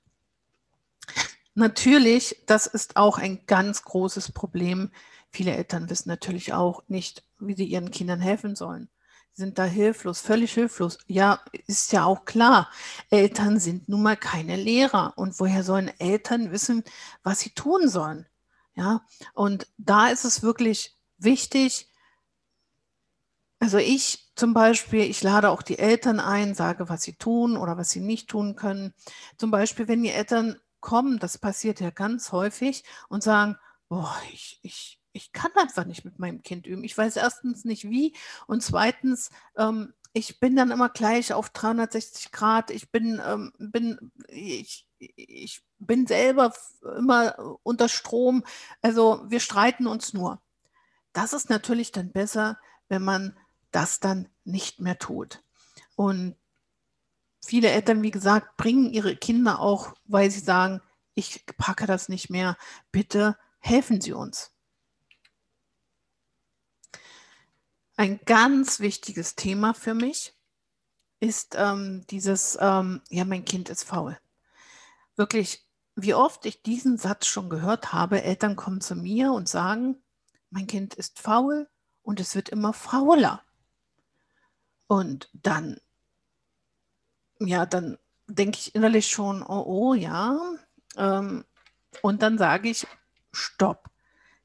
Natürlich, 1.54 2.42
das 2.46 2.66
ist 2.66 2.96
auch 2.96 3.18
ein 3.18 3.46
ganz 3.46 3.82
großes 3.82 4.32
Problem. 4.32 4.90
Viele 5.30 5.52
Eltern 5.54 5.90
wissen 5.90 6.08
natürlich 6.08 6.52
auch 6.52 6.82
nicht, 6.88 7.22
wie 7.38 7.54
sie 7.54 7.64
ihren 7.64 7.90
Kindern 7.90 8.20
helfen 8.20 8.56
sollen 8.56 8.88
sind 9.36 9.58
da 9.58 9.64
hilflos, 9.64 10.20
völlig 10.20 10.54
hilflos. 10.54 10.98
Ja, 11.06 11.40
ist 11.66 11.92
ja 11.92 12.04
auch 12.04 12.24
klar. 12.24 12.70
Eltern 13.10 13.60
sind 13.60 13.88
nun 13.88 14.02
mal 14.02 14.16
keine 14.16 14.56
Lehrer. 14.56 15.12
Und 15.16 15.38
woher 15.38 15.62
sollen 15.62 15.92
Eltern 15.98 16.50
wissen, 16.52 16.82
was 17.22 17.40
sie 17.40 17.50
tun 17.50 17.88
sollen? 17.88 18.26
Ja, 18.74 19.02
und 19.34 19.66
da 19.76 20.08
ist 20.08 20.24
es 20.24 20.42
wirklich 20.42 20.94
wichtig. 21.18 21.88
Also 23.58 23.78
ich 23.78 24.30
zum 24.34 24.54
Beispiel, 24.54 25.02
ich 25.02 25.22
lade 25.22 25.50
auch 25.50 25.62
die 25.62 25.78
Eltern 25.78 26.20
ein, 26.20 26.54
sage, 26.54 26.88
was 26.88 27.02
sie 27.02 27.14
tun 27.14 27.56
oder 27.56 27.76
was 27.76 27.90
sie 27.90 28.00
nicht 28.00 28.28
tun 28.28 28.56
können. 28.56 28.94
Zum 29.38 29.50
Beispiel, 29.50 29.88
wenn 29.88 30.02
die 30.02 30.10
Eltern 30.10 30.58
kommen, 30.80 31.18
das 31.18 31.38
passiert 31.38 31.80
ja 31.80 31.90
ganz 31.90 32.32
häufig 32.32 32.84
und 33.08 33.22
sagen, 33.22 33.56
boah, 33.88 34.14
ich, 34.32 34.60
ich, 34.62 35.00
ich 35.16 35.32
kann 35.32 35.50
einfach 35.56 35.86
nicht 35.86 36.04
mit 36.04 36.18
meinem 36.18 36.42
Kind 36.42 36.66
üben. 36.66 36.84
Ich 36.84 36.96
weiß 36.96 37.16
erstens 37.16 37.64
nicht 37.64 37.88
wie 37.88 38.14
und 38.46 38.62
zweitens, 38.62 39.30
ähm, 39.56 39.94
ich 40.12 40.40
bin 40.40 40.56
dann 40.56 40.70
immer 40.70 40.88
gleich 40.88 41.32
auf 41.32 41.50
360 41.50 42.32
Grad. 42.32 42.70
Ich 42.70 42.90
bin, 42.90 43.20
ähm, 43.26 43.52
bin, 43.58 44.12
ich, 44.28 44.88
ich 44.98 45.62
bin 45.78 46.06
selber 46.06 46.54
immer 46.96 47.58
unter 47.62 47.88
Strom. 47.88 48.42
Also 48.80 49.24
wir 49.28 49.40
streiten 49.40 49.86
uns 49.86 50.14
nur. 50.14 50.40
Das 51.12 51.34
ist 51.34 51.50
natürlich 51.50 51.92
dann 51.92 52.12
besser, 52.12 52.58
wenn 52.88 53.02
man 53.02 53.36
das 53.72 54.00
dann 54.00 54.28
nicht 54.44 54.80
mehr 54.80 54.98
tut. 54.98 55.42
Und 55.96 56.36
viele 57.44 57.68
Eltern, 57.68 58.02
wie 58.02 58.10
gesagt, 58.10 58.56
bringen 58.56 58.90
ihre 58.90 59.16
Kinder 59.16 59.60
auch, 59.60 59.94
weil 60.04 60.30
sie 60.30 60.40
sagen, 60.40 60.80
ich 61.14 61.44
packe 61.58 61.86
das 61.86 62.08
nicht 62.08 62.30
mehr. 62.30 62.56
Bitte 62.90 63.36
helfen 63.58 64.00
Sie 64.00 64.12
uns. 64.12 64.55
Ein 67.98 68.20
ganz 68.26 68.80
wichtiges 68.80 69.36
Thema 69.36 69.72
für 69.72 69.94
mich 69.94 70.34
ist 71.18 71.54
ähm, 71.56 72.06
dieses, 72.10 72.58
ähm, 72.60 73.00
ja, 73.08 73.24
mein 73.24 73.46
Kind 73.46 73.70
ist 73.70 73.84
faul. 73.84 74.18
Wirklich, 75.16 75.66
wie 75.94 76.12
oft 76.12 76.44
ich 76.44 76.62
diesen 76.62 76.98
Satz 76.98 77.26
schon 77.26 77.48
gehört 77.48 77.94
habe, 77.94 78.22
Eltern 78.22 78.54
kommen 78.54 78.82
zu 78.82 78.96
mir 78.96 79.32
und 79.32 79.48
sagen, 79.48 80.02
mein 80.50 80.66
Kind 80.66 80.94
ist 80.94 81.18
faul 81.18 81.70
und 82.02 82.20
es 82.20 82.34
wird 82.34 82.50
immer 82.50 82.74
fauler. 82.74 83.42
Und 84.88 85.30
dann, 85.32 85.80
ja, 87.40 87.64
dann 87.64 87.96
denke 88.26 88.58
ich 88.58 88.74
innerlich 88.74 89.08
schon, 89.08 89.42
oh, 89.42 89.64
oh 89.66 89.94
ja. 89.94 90.38
Ähm, 90.96 91.46
und 92.02 92.20
dann 92.20 92.36
sage 92.36 92.68
ich, 92.68 92.86
stopp, 93.32 93.88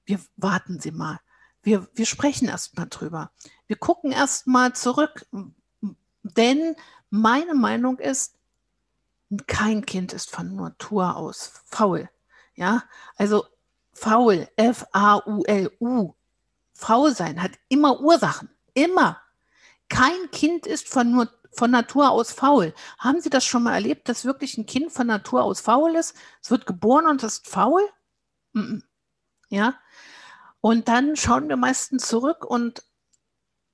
wir 0.06 0.22
warten 0.38 0.80
Sie 0.80 0.92
mal 0.92 1.20
wir, 1.64 1.88
wir 1.94 2.06
sprechen 2.06 2.48
erst 2.48 2.78
mal 2.78 2.88
drüber. 2.88 3.32
Wir 3.68 3.76
gucken 3.76 4.12
erst 4.12 4.48
mal 4.48 4.74
zurück, 4.74 5.26
denn 6.24 6.76
meine 7.10 7.54
Meinung 7.54 8.00
ist, 8.00 8.36
kein 9.48 9.86
Kind 9.86 10.14
ist 10.14 10.30
von 10.32 10.56
Natur 10.56 11.16
aus 11.16 11.62
faul. 11.66 12.10
Ja, 12.56 12.84
also 13.16 13.46
faul, 13.94 14.48
F-A-U-L-U. 14.56 16.14
Faul 16.74 17.16
sein 17.16 17.42
hat 17.42 17.52
immer 17.70 18.02
Ursachen. 18.02 18.50
Immer. 18.74 19.22
Kein 19.88 20.32
Kind 20.32 20.68
ist 20.68 20.88
von, 20.88 21.12
nur, 21.12 21.30
von 21.52 21.72
Natur 21.72 22.12
aus 22.12 22.32
faul. 22.32 22.74
Haben 22.98 23.22
Sie 23.22 23.30
das 23.30 23.46
schon 23.46 23.64
mal 23.64 23.74
erlebt, 23.74 24.10
dass 24.10 24.26
wirklich 24.26 24.58
ein 24.58 24.66
Kind 24.66 24.92
von 24.92 25.08
Natur 25.08 25.44
aus 25.44 25.62
faul 25.62 25.96
ist? 25.96 26.16
Es 26.42 26.52
wird 26.52 26.66
geboren 26.66 27.08
und 27.08 27.24
ist 27.24 27.48
faul? 27.48 27.88
Ja, 29.50 29.76
und 30.62 30.88
dann 30.88 31.16
schauen 31.16 31.50
wir 31.50 31.58
meistens 31.58 32.08
zurück 32.08 32.46
und 32.46 32.84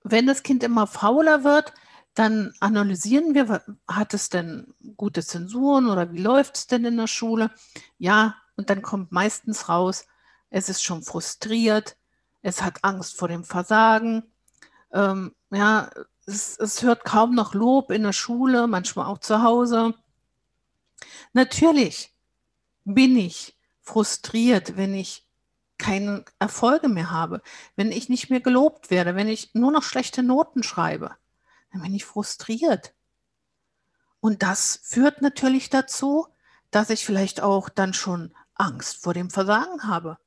wenn 0.04 0.26
das 0.26 0.43
Kind 0.43 0.63
immer 0.63 0.88
fauler 0.88 1.43
wird, 1.43 1.73
dann 2.13 2.54
analysieren 2.60 3.36
wir, 3.36 3.62
hat 3.88 4.13
es 4.13 4.30
denn 4.30 4.73
gute 4.95 5.23
Zensuren 5.23 5.88
oder 5.89 6.12
wie 6.12 6.21
läuft 6.21 6.56
es 6.56 6.67
denn 6.67 6.86
in 6.86 6.97
der 6.97 7.08
Schule? 7.08 7.52
Ja, 8.00 8.36
und 8.56 8.69
dann 8.69 8.82
kommt 8.82 9.12
meistens 9.12 9.69
raus, 9.69 10.06
es 10.50 10.69
ist 10.69 10.82
schon 10.82 11.04
frustriert, 11.04 11.97
es 12.41 12.63
hat 12.63 12.84
Angst 12.84 13.19
vor 13.19 13.28
dem 13.28 13.43
Versagen, 13.43 14.23
ähm, 14.91 15.36
ja, 15.52 15.89
es, 16.26 16.58
es 16.58 16.82
hört 16.82 17.04
kaum 17.06 17.36
noch 17.36 17.54
Lob 17.54 17.91
in 17.91 18.04
der 18.04 18.13
Schule, 18.13 18.67
manchmal 18.67 19.06
auch 19.06 19.19
zu 19.19 19.43
Hause. 19.43 19.93
Natürlich 21.34 22.13
bin 22.84 23.17
ich 23.17 23.58
frustriert, 23.82 24.76
wenn 24.76 24.93
ich 24.93 25.27
keine 25.78 26.26
Erfolge 26.40 26.90
mehr 26.90 27.12
habe, 27.12 27.42
wenn 27.76 27.92
ich 27.92 28.10
nicht 28.10 28.30
mehr 28.30 28.42
gelobt 28.42 28.90
werde, 28.90 29.16
wenn 29.16 29.28
ich 29.28 29.54
nur 29.54 29.72
noch 29.72 29.84
schlechte 29.84 30.24
Noten 30.24 30.63
schreibe, 30.63 31.16
dann 31.72 31.82
bin 31.82 31.94
ich 31.94 32.06
frustriert. 32.06 32.94
Und 34.20 34.44
das 34.44 34.80
führt 34.84 35.22
natürlich 35.22 35.70
dazu, 35.70 36.28
dass 36.72 36.90
ich 36.90 37.06
vielleicht 37.06 37.42
auch 37.42 37.70
dann 37.70 37.94
schon 37.94 38.34
Angst 38.56 39.04
vor 39.04 39.13
dem 39.13 39.30
Versagen 39.30 39.84
habe. 39.84 40.18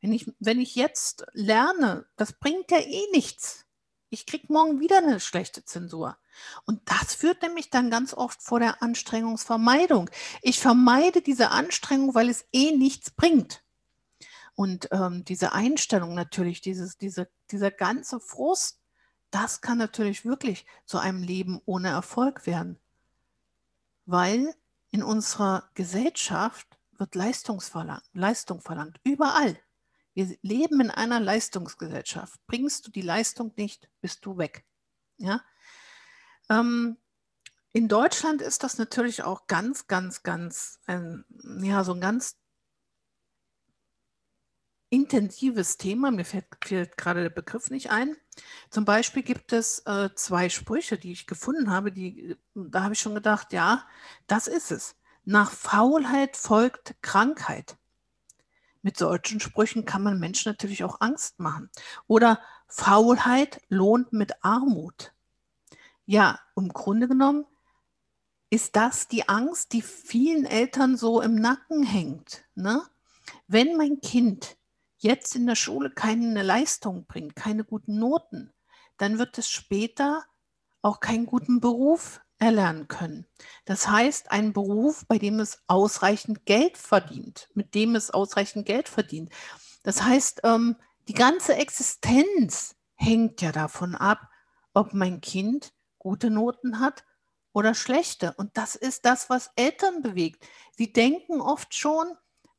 Wenn 0.00 0.12
ich, 0.12 0.30
wenn 0.38 0.60
ich 0.60 0.74
jetzt 0.74 1.26
lerne, 1.32 2.06
das 2.16 2.32
bringt 2.34 2.70
ja 2.70 2.78
eh 2.78 3.04
nichts. 3.12 3.64
Ich 4.10 4.26
kriege 4.26 4.52
morgen 4.52 4.80
wieder 4.80 4.98
eine 4.98 5.20
schlechte 5.20 5.64
Zensur. 5.64 6.16
Und 6.64 6.80
das 6.84 7.14
führt 7.14 7.42
nämlich 7.42 7.70
dann 7.70 7.90
ganz 7.90 8.14
oft 8.14 8.42
vor 8.42 8.60
der 8.60 8.82
Anstrengungsvermeidung. 8.82 10.08
Ich 10.40 10.60
vermeide 10.60 11.20
diese 11.20 11.50
Anstrengung, 11.50 12.14
weil 12.14 12.28
es 12.28 12.46
eh 12.52 12.72
nichts 12.72 13.10
bringt. 13.10 13.62
Und 14.58 14.88
ähm, 14.90 15.24
diese 15.24 15.52
Einstellung 15.52 16.14
natürlich, 16.14 16.60
dieses, 16.60 16.98
diese, 16.98 17.30
dieser 17.52 17.70
ganze 17.70 18.18
Frust, 18.18 18.80
das 19.30 19.60
kann 19.60 19.78
natürlich 19.78 20.24
wirklich 20.24 20.66
zu 20.84 20.98
einem 20.98 21.22
Leben 21.22 21.62
ohne 21.64 21.90
Erfolg 21.90 22.44
werden, 22.44 22.76
weil 24.04 24.52
in 24.90 25.04
unserer 25.04 25.70
Gesellschaft 25.74 26.66
wird 26.90 27.14
Leistung 27.14 27.60
verlangt, 27.60 29.00
überall. 29.04 29.56
Wir 30.14 30.36
leben 30.42 30.80
in 30.80 30.90
einer 30.90 31.20
Leistungsgesellschaft. 31.20 32.44
Bringst 32.48 32.84
du 32.84 32.90
die 32.90 33.02
Leistung 33.02 33.52
nicht, 33.54 33.88
bist 34.00 34.26
du 34.26 34.38
weg. 34.38 34.64
Ja? 35.18 35.40
Ähm, 36.50 36.96
in 37.70 37.86
Deutschland 37.86 38.42
ist 38.42 38.64
das 38.64 38.76
natürlich 38.76 39.22
auch 39.22 39.46
ganz, 39.46 39.86
ganz, 39.86 40.24
ganz, 40.24 40.80
ein, 40.86 41.24
ja, 41.62 41.84
so 41.84 41.92
ein 41.94 42.00
ganz 42.00 42.38
intensives 44.90 45.76
Thema. 45.76 46.10
Mir 46.10 46.24
fällt, 46.24 46.46
fällt 46.64 46.96
gerade 46.96 47.22
der 47.22 47.30
Begriff 47.30 47.70
nicht 47.70 47.90
ein. 47.90 48.16
Zum 48.70 48.84
Beispiel 48.84 49.22
gibt 49.22 49.52
es 49.52 49.80
äh, 49.80 50.10
zwei 50.14 50.48
Sprüche, 50.48 50.98
die 50.98 51.12
ich 51.12 51.26
gefunden 51.26 51.70
habe, 51.70 51.92
die, 51.92 52.36
da 52.54 52.84
habe 52.84 52.94
ich 52.94 53.00
schon 53.00 53.14
gedacht, 53.14 53.52
ja, 53.52 53.84
das 54.26 54.48
ist 54.48 54.70
es. 54.70 54.96
Nach 55.24 55.50
Faulheit 55.50 56.36
folgt 56.36 56.96
Krankheit. 57.02 57.76
Mit 58.82 58.96
solchen 58.96 59.40
Sprüchen 59.40 59.84
kann 59.84 60.02
man 60.02 60.18
Menschen 60.20 60.50
natürlich 60.50 60.84
auch 60.84 61.00
Angst 61.00 61.40
machen. 61.40 61.68
Oder 62.06 62.40
Faulheit 62.68 63.60
lohnt 63.68 64.12
mit 64.12 64.44
Armut. 64.44 65.12
Ja, 66.06 66.38
im 66.56 66.68
Grunde 66.68 67.08
genommen 67.08 67.44
ist 68.50 68.76
das 68.76 69.08
die 69.08 69.28
Angst, 69.28 69.72
die 69.72 69.82
vielen 69.82 70.46
Eltern 70.46 70.96
so 70.96 71.20
im 71.20 71.34
Nacken 71.34 71.82
hängt. 71.82 72.44
Ne? 72.54 72.82
Wenn 73.46 73.76
mein 73.76 74.00
Kind 74.00 74.56
jetzt 74.98 75.34
in 75.36 75.46
der 75.46 75.54
Schule 75.54 75.90
keine 75.90 76.42
Leistung 76.42 77.06
bringt, 77.06 77.36
keine 77.36 77.64
guten 77.64 77.98
Noten, 77.98 78.52
dann 78.96 79.18
wird 79.18 79.38
es 79.38 79.48
später 79.48 80.24
auch 80.82 81.00
keinen 81.00 81.26
guten 81.26 81.60
Beruf 81.60 82.20
erlernen 82.38 82.88
können. 82.88 83.26
Das 83.64 83.88
heißt, 83.88 84.30
ein 84.30 84.52
Beruf, 84.52 85.04
bei 85.06 85.18
dem 85.18 85.40
es 85.40 85.62
ausreichend 85.66 86.46
Geld 86.46 86.76
verdient, 86.76 87.48
mit 87.54 87.74
dem 87.74 87.94
es 87.96 88.10
ausreichend 88.10 88.66
Geld 88.66 88.88
verdient. 88.88 89.30
Das 89.82 90.02
heißt, 90.02 90.40
ähm, 90.44 90.76
die 91.08 91.14
ganze 91.14 91.56
Existenz 91.56 92.76
hängt 92.94 93.42
ja 93.42 93.52
davon 93.52 93.94
ab, 93.94 94.28
ob 94.74 94.92
mein 94.92 95.20
Kind 95.20 95.72
gute 95.98 96.30
Noten 96.30 96.80
hat 96.80 97.04
oder 97.52 97.74
schlechte. 97.74 98.34
Und 98.36 98.56
das 98.56 98.74
ist 98.74 99.04
das, 99.04 99.30
was 99.30 99.50
Eltern 99.56 100.02
bewegt. 100.02 100.46
Sie 100.76 100.92
denken 100.92 101.40
oft 101.40 101.74
schon 101.74 102.06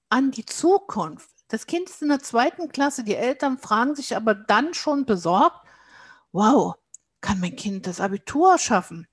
an 0.09 0.31
die 0.31 0.45
Zukunft. 0.45 1.38
Das 1.49 1.65
Kind 1.65 1.89
ist 1.89 2.01
in 2.01 2.09
der 2.09 2.19
zweiten 2.19 2.69
Klasse, 2.69 3.03
die 3.03 3.15
Eltern 3.15 3.57
fragen 3.57 3.95
sich 3.95 4.15
aber 4.15 4.35
dann 4.35 4.73
schon 4.73 5.05
besorgt, 5.05 5.67
wow, 6.31 6.75
kann 7.21 7.39
mein 7.39 7.55
Kind 7.55 7.87
das 7.87 7.99
Abitur 7.99 8.57
schaffen? 8.59 9.07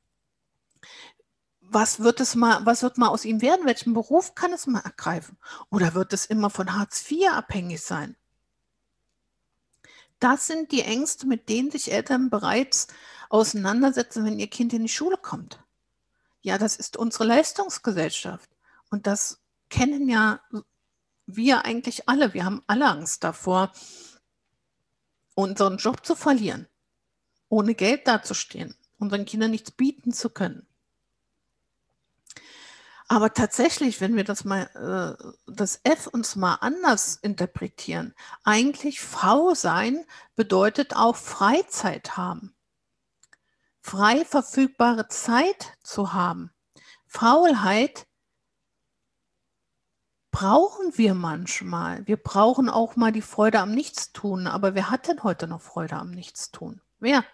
Was 1.60 2.00
wird 2.00 2.20
es 2.20 2.34
mal, 2.34 2.64
was 2.64 2.82
wird 2.82 2.98
mal 2.98 3.08
aus 3.08 3.24
ihm 3.24 3.40
werden? 3.40 3.66
Welchen 3.66 3.94
Beruf 3.94 4.34
kann 4.34 4.52
es 4.52 4.66
mal 4.66 4.80
ergreifen? 4.80 5.38
Oder 5.70 5.94
wird 5.94 6.12
es 6.12 6.26
immer 6.26 6.50
von 6.50 6.78
Hartz 6.78 7.10
IV 7.10 7.30
abhängig 7.32 7.80
sein? 7.80 8.16
Das 10.20 10.46
sind 10.46 10.72
die 10.72 10.82
Ängste, 10.82 11.26
mit 11.26 11.48
denen 11.48 11.70
sich 11.70 11.90
Eltern 11.90 12.30
bereits 12.30 12.86
auseinandersetzen, 13.30 14.24
wenn 14.24 14.38
ihr 14.38 14.48
Kind 14.48 14.72
in 14.72 14.82
die 14.82 14.88
Schule 14.88 15.16
kommt. 15.16 15.62
Ja, 16.42 16.58
das 16.58 16.76
ist 16.76 16.96
unsere 16.96 17.24
Leistungsgesellschaft. 17.24 18.48
Und 18.90 19.06
das 19.06 19.40
kennen 19.68 20.08
ja 20.08 20.40
wir 21.26 21.64
eigentlich 21.64 22.08
alle. 22.08 22.34
Wir 22.34 22.44
haben 22.44 22.62
alle 22.66 22.86
Angst 22.86 23.24
davor, 23.24 23.72
unseren 25.34 25.76
Job 25.76 26.06
zu 26.06 26.14
verlieren, 26.14 26.66
ohne 27.48 27.74
Geld 27.74 28.06
dazustehen, 28.06 28.74
unseren 28.98 29.24
Kindern 29.24 29.50
nichts 29.50 29.70
bieten 29.70 30.12
zu 30.12 30.30
können. 30.30 30.66
Aber 33.08 33.32
tatsächlich, 33.32 34.00
wenn 34.00 34.16
wir 34.16 34.24
das 34.24 34.44
mal, 34.44 34.62
äh, 34.74 35.32
das 35.46 35.80
F 35.84 36.08
uns 36.08 36.34
mal 36.34 36.54
anders 36.54 37.16
interpretieren, 37.16 38.14
eigentlich 38.42 39.00
faul 39.00 39.54
sein 39.54 40.04
bedeutet 40.34 40.96
auch 40.96 41.14
Freizeit 41.14 42.16
haben. 42.16 42.54
Frei 43.80 44.24
verfügbare 44.24 45.06
Zeit 45.06 45.74
zu 45.84 46.12
haben. 46.12 46.50
Faulheit 47.06 48.08
brauchen 50.36 50.98
wir 50.98 51.14
manchmal. 51.14 52.06
Wir 52.06 52.18
brauchen 52.18 52.68
auch 52.68 52.94
mal 52.94 53.10
die 53.10 53.22
Freude 53.22 53.58
am 53.58 53.72
Nichtstun. 53.72 54.46
Aber 54.46 54.74
wer 54.74 54.90
hat 54.90 55.08
denn 55.08 55.22
heute 55.22 55.46
noch 55.46 55.62
Freude 55.62 55.96
am 55.96 56.10
Nichtstun? 56.10 56.82
Wer? 56.98 57.24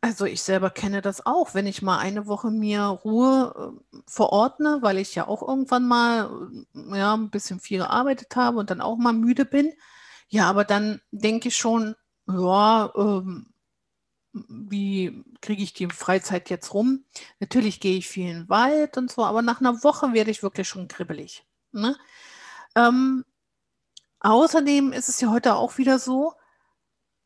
Also 0.00 0.24
ich 0.24 0.42
selber 0.42 0.70
kenne 0.70 1.02
das 1.02 1.24
auch, 1.24 1.54
wenn 1.54 1.68
ich 1.68 1.82
mal 1.82 1.98
eine 1.98 2.26
Woche 2.26 2.50
mir 2.50 2.80
Ruhe 2.80 3.76
äh, 3.94 3.98
verordne, 4.08 4.78
weil 4.82 4.98
ich 4.98 5.14
ja 5.14 5.28
auch 5.28 5.46
irgendwann 5.46 5.86
mal 5.86 6.48
äh, 6.74 6.98
ja, 6.98 7.14
ein 7.14 7.30
bisschen 7.30 7.60
viel 7.60 7.78
gearbeitet 7.78 8.34
habe 8.34 8.58
und 8.58 8.70
dann 8.70 8.80
auch 8.80 8.96
mal 8.96 9.12
müde 9.12 9.44
bin. 9.44 9.72
Ja, 10.26 10.50
aber 10.50 10.64
dann 10.64 11.00
denke 11.12 11.46
ich 11.46 11.56
schon, 11.56 11.94
ja, 12.26 12.92
ähm, 12.96 13.54
wie 14.48 15.24
kriege 15.40 15.62
ich 15.62 15.72
die 15.72 15.88
Freizeit 15.88 16.50
jetzt 16.50 16.74
rum? 16.74 17.04
Natürlich 17.40 17.80
gehe 17.80 17.96
ich 17.96 18.08
viel 18.08 18.28
in 18.28 18.36
den 18.40 18.48
Wald 18.48 18.96
und 18.96 19.10
so, 19.10 19.24
aber 19.24 19.42
nach 19.42 19.60
einer 19.60 19.82
Woche 19.82 20.12
werde 20.12 20.30
ich 20.30 20.42
wirklich 20.42 20.68
schon 20.68 20.88
kribbelig. 20.88 21.44
Ne? 21.72 21.96
Ähm, 22.74 23.24
außerdem 24.20 24.92
ist 24.92 25.08
es 25.08 25.20
ja 25.20 25.30
heute 25.30 25.54
auch 25.54 25.78
wieder 25.78 25.98
so, 25.98 26.34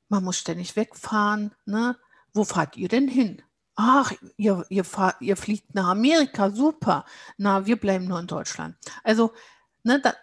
man 0.08 0.24
muss 0.24 0.38
ständig 0.38 0.76
wegfahren. 0.76 1.54
Ne? 1.64 1.96
wo 2.32 2.44
fahrt 2.44 2.76
ihr 2.76 2.88
denn 2.88 3.08
hin? 3.08 3.42
Ach, 3.76 4.12
ihr, 4.36 4.64
ihr, 4.68 4.84
fahrt, 4.84 5.20
ihr 5.20 5.36
fliegt 5.36 5.74
nach 5.74 5.88
Amerika, 5.88 6.50
super. 6.50 7.04
Na, 7.38 7.66
wir 7.66 7.76
bleiben 7.76 8.06
nur 8.06 8.20
in 8.20 8.26
Deutschland. 8.26 8.76
Also, 9.04 9.32
ne, 9.84 10.00
da, 10.00 10.14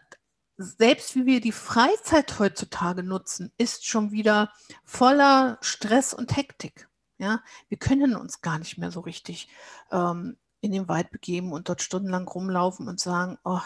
selbst 0.58 1.16
wie 1.16 1.26
wir 1.26 1.40
die 1.40 1.52
Freizeit 1.52 2.40
heutzutage 2.40 3.04
nutzen, 3.04 3.52
ist 3.58 3.86
schon 3.86 4.12
wieder 4.12 4.52
voller 4.84 5.60
Stress 5.62 6.14
und 6.14 6.36
Hektik. 6.36 6.90
Ja, 7.20 7.42
wir 7.70 7.78
können 7.78 8.16
uns 8.16 8.42
gar 8.42 8.60
nicht 8.60 8.78
mehr 8.78 8.92
so 8.92 9.00
richtig 9.00 9.50
ähm, 9.92 10.38
in 10.62 10.72
den 10.72 10.88
Wald 10.88 11.12
begeben 11.12 11.52
und 11.52 11.70
dort 11.70 11.82
stundenlang 11.82 12.28
rumlaufen 12.28 12.88
und 12.88 13.00
sagen, 13.00 13.38
oh, 13.44 13.62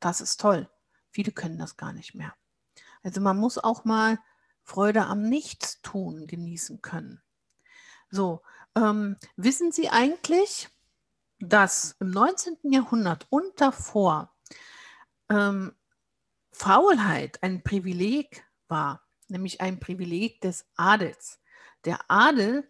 das 0.00 0.20
ist 0.20 0.40
toll. 0.40 0.68
Viele 1.10 1.32
können 1.32 1.58
das 1.58 1.76
gar 1.76 1.92
nicht 1.92 2.14
mehr. 2.14 2.34
Also 3.02 3.20
man 3.20 3.38
muss 3.38 3.58
auch 3.58 3.84
mal 3.84 4.18
Freude 4.62 5.06
am 5.06 5.22
Nichtstun 5.22 6.26
genießen 6.26 6.80
können. 6.82 7.22
So, 8.10 8.42
ähm, 8.74 9.16
wissen 9.36 9.72
Sie 9.72 9.90
eigentlich, 9.90 10.68
dass 11.38 11.96
im 12.00 12.10
19. 12.10 12.58
Jahrhundert 12.70 13.26
und 13.30 13.60
davor 13.60 14.34
ähm, 15.28 15.72
Faulheit 16.54 17.42
ein 17.42 17.62
Privileg 17.62 18.44
war, 18.68 19.02
nämlich 19.28 19.60
ein 19.60 19.80
Privileg 19.80 20.40
des 20.40 20.66
Adels. 20.76 21.40
Der 21.84 21.98
Adel, 22.08 22.66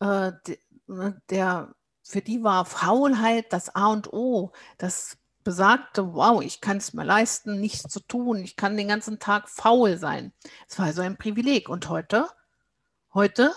äh, 0.00 0.32
der, 0.46 1.20
der, 1.28 1.74
für 2.02 2.22
die 2.22 2.42
war 2.42 2.64
Faulheit 2.64 3.52
das 3.52 3.74
A 3.74 3.88
und 3.88 4.12
O, 4.12 4.52
das 4.78 5.18
besagte, 5.44 6.14
wow, 6.14 6.42
ich 6.42 6.62
kann 6.62 6.78
es 6.78 6.94
mir 6.94 7.04
leisten, 7.04 7.60
nichts 7.60 7.82
zu 7.82 8.00
tun, 8.00 8.38
ich 8.38 8.56
kann 8.56 8.76
den 8.76 8.88
ganzen 8.88 9.18
Tag 9.18 9.48
faul 9.48 9.98
sein. 9.98 10.32
Es 10.66 10.78
war 10.78 10.86
also 10.86 11.02
ein 11.02 11.18
Privileg. 11.18 11.68
Und 11.68 11.88
heute, 11.90 12.28
heute 13.12 13.52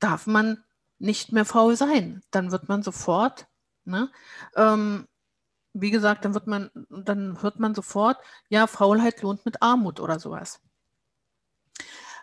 darf 0.00 0.26
man 0.26 0.64
nicht 0.98 1.32
mehr 1.32 1.44
faul 1.44 1.76
sein. 1.76 2.22
Dann 2.30 2.50
wird 2.52 2.68
man 2.68 2.82
sofort, 2.82 3.46
ne, 3.84 4.10
ähm, 4.56 5.06
wie 5.80 5.90
gesagt, 5.90 6.24
dann 6.24 6.34
wird 6.34 6.46
man, 6.46 6.70
dann 6.90 7.42
hört 7.42 7.58
man 7.58 7.74
sofort, 7.74 8.18
ja, 8.48 8.66
Faulheit 8.66 9.22
lohnt 9.22 9.44
mit 9.44 9.62
Armut 9.62 10.00
oder 10.00 10.18
sowas. 10.18 10.60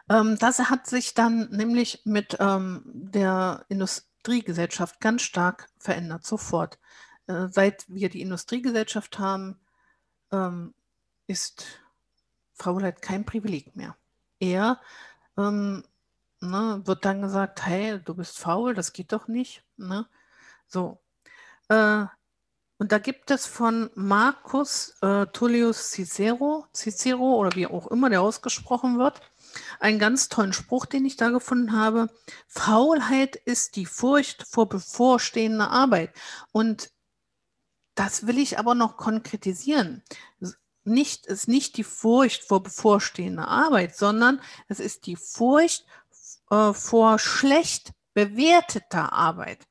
Ähm, 0.10 0.38
das 0.40 0.60
hat 0.60 0.88
sich 0.88 1.14
dann 1.14 1.50
nämlich 1.50 2.02
mit 2.06 2.38
ähm, 2.40 2.84
der 2.86 3.66
Industriegesellschaft 3.70 5.00
ganz 5.00 5.24
stark 5.24 5.68
verändert, 5.80 6.26
sofort. 6.26 6.80
Äh, 7.28 7.48
seit 7.50 7.86
wir 7.88 8.10
die 8.10 8.22
Industriegesellschaft 8.22 9.20
haben, 9.20 9.60
ähm, 10.32 10.74
ist 11.28 11.82
Faulheit 12.54 13.02
kein 13.02 13.26
Privileg 13.26 13.76
mehr. 13.76 13.96
Eher 14.40 14.80
ähm, 15.38 15.84
ne, 16.42 16.82
wird 16.86 17.06
dann 17.06 17.22
gesagt, 17.22 17.66
hey, 17.66 18.00
du 18.04 18.16
bist 18.16 18.38
faul, 18.40 18.74
das 18.74 18.94
geht 18.94 19.12
doch 19.12 19.28
nicht. 19.28 19.64
Ne? 19.78 20.08
So. 20.68 21.02
Äh, 21.70 22.06
und 22.78 22.92
da 22.92 22.98
gibt 22.98 23.32
es 23.32 23.46
von 23.46 23.90
Marcus 23.96 24.96
äh, 25.02 25.26
Tullius 25.28 25.92
Cicero, 25.92 26.66
Cicero 26.74 27.36
oder 27.36 27.56
wie 27.56 27.68
auch 27.68 27.88
immer 27.88 28.10
der 28.10 28.22
ausgesprochen 28.22 28.98
wird, 28.98 29.22
einen 29.80 29.98
ganz 29.98 30.28
tollen 30.28 30.52
Spruch, 30.52 30.86
den 30.86 31.06
ich 31.06 31.16
da 31.16 31.30
gefunden 31.30 31.72
habe. 31.72 32.10
Faulheit 32.48 33.38
ist 33.38 33.78
die 33.78 33.86
Furcht 33.86 34.46
vor 34.46 34.68
bevorstehender 34.68 35.72
Arbeit. 35.72 36.12
Und 36.52 36.92
das 37.96 38.28
will 38.28 38.38
ich 38.38 38.60
aber 38.60 38.76
noch 38.76 38.98
konkretisieren. 38.98 40.04
Nicht 40.84 41.26
ist 41.28 41.48
nicht 41.48 41.78
die 41.78 41.86
Furcht 41.86 42.44
vor 42.44 42.62
bevorstehender 42.62 43.48
Arbeit, 43.48 43.96
sondern 43.96 44.42
es 44.68 44.82
ist 44.82 45.06
die 45.06 45.16
Furcht 45.16 45.86
äh, 46.52 46.74
vor 46.74 47.20
schlecht 47.20 47.94
bewerteter 48.14 49.14
Arbeit, 49.14 49.66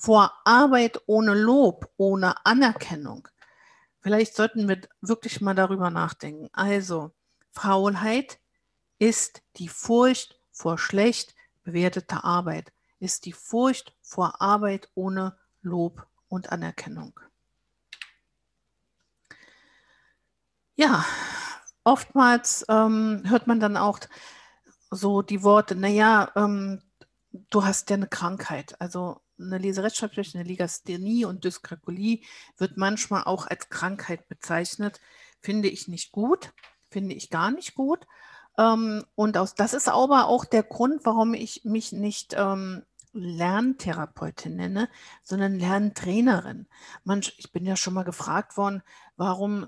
vor 0.00 0.32
Arbeit 0.46 1.02
ohne 1.06 1.34
Lob, 1.34 1.90
ohne 1.98 2.46
Anerkennung. 2.46 3.28
Vielleicht 4.00 4.34
sollten 4.34 4.66
wir 4.66 4.80
wirklich 5.02 5.42
mal 5.42 5.54
darüber 5.54 5.90
nachdenken. 5.90 6.48
Also, 6.52 7.10
Faulheit 7.52 8.40
ist 8.98 9.42
die 9.56 9.68
Furcht 9.68 10.40
vor 10.52 10.78
schlecht 10.78 11.34
bewerteter 11.64 12.24
Arbeit, 12.24 12.72
ist 12.98 13.26
die 13.26 13.34
Furcht 13.34 13.94
vor 14.00 14.40
Arbeit 14.40 14.88
ohne 14.94 15.36
Lob 15.60 16.06
und 16.28 16.50
Anerkennung. 16.50 17.20
Ja, 20.76 21.04
oftmals 21.84 22.64
ähm, 22.70 23.22
hört 23.26 23.46
man 23.46 23.60
dann 23.60 23.76
auch 23.76 23.98
so 24.90 25.20
die 25.20 25.42
Worte, 25.42 25.74
naja, 25.74 26.32
ähm, 26.36 26.80
du 27.50 27.64
hast 27.66 27.90
ja 27.90 27.96
eine 27.96 28.08
Krankheit. 28.08 28.80
Also 28.80 29.20
eine 29.40 29.58
Leserechtschreibschwäche, 29.58 30.38
eine 30.38 30.48
Legasthenie 30.48 31.24
und 31.24 31.44
Dyskalkulie 31.44 32.20
wird 32.58 32.76
manchmal 32.76 33.24
auch 33.24 33.46
als 33.46 33.68
Krankheit 33.68 34.28
bezeichnet. 34.28 35.00
Finde 35.40 35.68
ich 35.68 35.88
nicht 35.88 36.12
gut, 36.12 36.52
finde 36.90 37.14
ich 37.14 37.30
gar 37.30 37.50
nicht 37.50 37.74
gut. 37.74 38.06
Ähm, 38.58 39.04
und 39.14 39.36
aus, 39.36 39.54
das 39.54 39.72
ist 39.72 39.88
aber 39.88 40.26
auch 40.26 40.44
der 40.44 40.62
Grund, 40.62 41.04
warum 41.04 41.34
ich 41.34 41.64
mich 41.64 41.92
nicht 41.92 42.34
ähm, 42.36 42.82
Lerntherapeutin 43.12 44.56
nenne, 44.56 44.88
sondern 45.22 45.58
Lerntrainerin. 45.58 46.66
Manch, 47.04 47.34
ich 47.38 47.50
bin 47.52 47.66
ja 47.66 47.76
schon 47.76 47.94
mal 47.94 48.04
gefragt 48.04 48.56
worden, 48.56 48.82
warum 49.16 49.66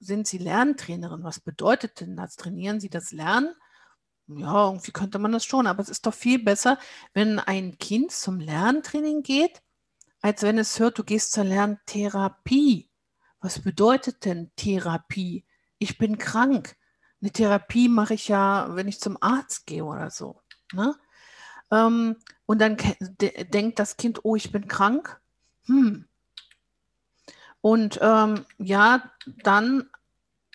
sind 0.00 0.26
Sie 0.26 0.38
Lerntrainerin? 0.38 1.24
Was 1.24 1.40
bedeutet 1.40 2.00
denn 2.00 2.16
das? 2.16 2.36
Trainieren 2.36 2.80
Sie 2.80 2.88
das 2.88 3.12
Lernen? 3.12 3.54
Ja, 4.28 4.66
irgendwie 4.66 4.92
könnte 4.92 5.18
man 5.18 5.32
das 5.32 5.44
schon, 5.44 5.66
aber 5.66 5.80
es 5.80 5.88
ist 5.88 6.04
doch 6.04 6.12
viel 6.12 6.42
besser, 6.42 6.78
wenn 7.14 7.38
ein 7.38 7.78
Kind 7.78 8.12
zum 8.12 8.40
Lerntraining 8.40 9.22
geht, 9.22 9.62
als 10.20 10.42
wenn 10.42 10.58
es 10.58 10.78
hört, 10.78 10.98
du 10.98 11.04
gehst 11.04 11.32
zur 11.32 11.44
Lerntherapie. 11.44 12.90
Was 13.40 13.60
bedeutet 13.60 14.24
denn 14.26 14.50
Therapie? 14.56 15.46
Ich 15.78 15.96
bin 15.96 16.18
krank. 16.18 16.76
Eine 17.22 17.30
Therapie 17.30 17.88
mache 17.88 18.14
ich 18.14 18.28
ja, 18.28 18.68
wenn 18.74 18.88
ich 18.88 19.00
zum 19.00 19.16
Arzt 19.20 19.66
gehe 19.66 19.84
oder 19.84 20.10
so. 20.10 20.42
Ne? 20.72 20.94
Ähm, 21.70 22.16
und 22.44 22.60
dann 22.60 22.76
denkt 23.08 23.78
das 23.78 23.96
Kind, 23.96 24.20
oh, 24.24 24.36
ich 24.36 24.52
bin 24.52 24.68
krank. 24.68 25.20
Hm. 25.66 26.06
Und 27.60 27.98
ähm, 28.02 28.44
ja, 28.58 29.10
dann 29.42 29.88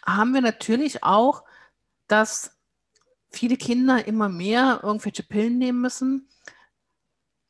haben 0.05 0.33
wir 0.33 0.41
natürlich 0.41 1.03
auch, 1.03 1.43
dass 2.07 2.52
viele 3.33 3.57
Kinder 3.57 4.07
immer 4.07 4.29
mehr 4.29 4.81
irgendwelche 4.83 5.23
Pillen 5.23 5.57
nehmen 5.57 5.81
müssen. 5.81 6.29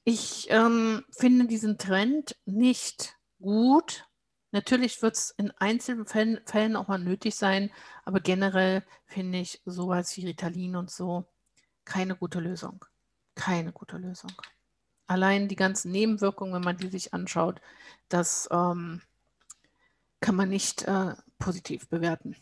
Ich 0.05 0.47
ähm, 0.49 1.03
finde 1.11 1.45
diesen 1.45 1.77
Trend 1.77 2.35
nicht 2.45 3.17
gut. 3.39 4.07
Natürlich 4.51 5.01
wird 5.01 5.15
es 5.15 5.31
in 5.31 5.51
einzelnen 5.51 6.05
Fällen, 6.05 6.75
auch 6.75 6.87
mal 6.87 6.99
nötig 6.99 7.35
sein, 7.35 7.71
aber 8.05 8.19
generell 8.19 8.83
finde 9.05 9.39
ich 9.39 9.61
sowas 9.65 10.15
wie 10.17 10.27
Ritalin 10.27 10.75
und 10.75 10.91
so 10.91 11.25
keine 11.85 12.15
gute 12.15 12.39
Lösung. 12.39 12.85
Keine 13.35 13.71
gute 13.71 13.97
Lösung. 13.97 14.31
Allein 15.07 15.47
die 15.47 15.55
ganzen 15.55 15.91
Nebenwirkungen, 15.91 16.53
wenn 16.53 16.61
man 16.61 16.77
die 16.77 16.87
sich 16.87 17.13
anschaut, 17.13 17.61
das 18.09 18.47
ähm, 18.51 19.01
kann 20.21 20.35
man 20.35 20.49
nicht 20.49 20.83
äh, 20.83 21.15
positiv 21.39 21.89
bewerten. 21.89 22.35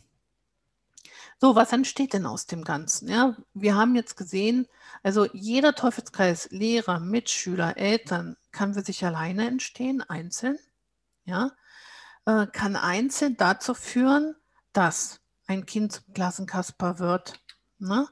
So, 1.42 1.56
was 1.56 1.74
entsteht 1.74 2.14
denn 2.14 2.28
aus 2.28 2.46
dem 2.46 2.64
Ganzen? 2.64 3.10
Ja, 3.10 3.36
wir 3.54 3.76
haben 3.76 3.96
jetzt 3.96 4.16
gesehen, 4.16 4.68
also 5.02 5.26
jeder 5.34 5.74
Teufelskreis, 5.74 6.50
Lehrer, 6.52 7.00
Mitschüler, 7.00 7.78
Eltern, 7.78 8.38
kann 8.52 8.76
für 8.76 8.84
sich 8.84 9.04
alleine 9.04 9.48
entstehen, 9.48 10.04
einzeln. 10.04 10.60
Ja, 11.26 11.52
äh, 12.26 12.46
kann 12.48 12.76
einzeln 12.76 13.38
dazu 13.38 13.74
führen, 13.74 14.36
dass 14.74 15.20
ein 15.48 15.66
Kind 15.66 15.94
zum 15.94 16.14
Klassenkasper 16.14 17.00
wird. 17.00 17.42
Ne? 17.80 18.08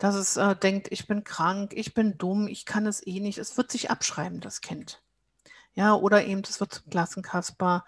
dass 0.00 0.14
es 0.14 0.38
äh, 0.38 0.56
denkt, 0.56 0.88
ich 0.90 1.06
bin 1.06 1.24
krank, 1.24 1.72
ich 1.74 1.92
bin 1.94 2.16
dumm, 2.16 2.48
ich 2.48 2.64
kann 2.64 2.86
es 2.86 3.06
eh 3.06 3.20
nicht. 3.20 3.38
Es 3.38 3.56
wird 3.58 3.70
sich 3.70 3.90
abschreiben, 3.90 4.40
das 4.40 4.62
Kind. 4.62 5.02
Ja, 5.74 5.94
oder 5.94 6.24
eben, 6.24 6.42
es 6.42 6.58
wird 6.58 6.74
zum 6.74 6.90
Klassenkasper. 6.90 7.84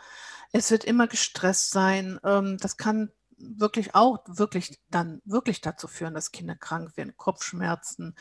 Es 0.53 0.71
wird 0.71 0.85
immer 0.85 1.09
gestresst 1.09 1.71
sein. 1.71 2.21
Ähm, 2.23 2.59
das 2.59 2.77
kann 2.77 3.11
wirklich 3.43 3.95
auch 3.95 4.21
wirklich 4.27 4.81
dann 4.91 5.21
wirklich 5.25 5.61
dazu 5.61 5.89
führen, 5.89 6.15
dass 6.15 6.33
Kinder 6.33 6.57
krank 6.57 6.97
werden. 6.97 7.17
Kopfschmerzen, 7.17 8.15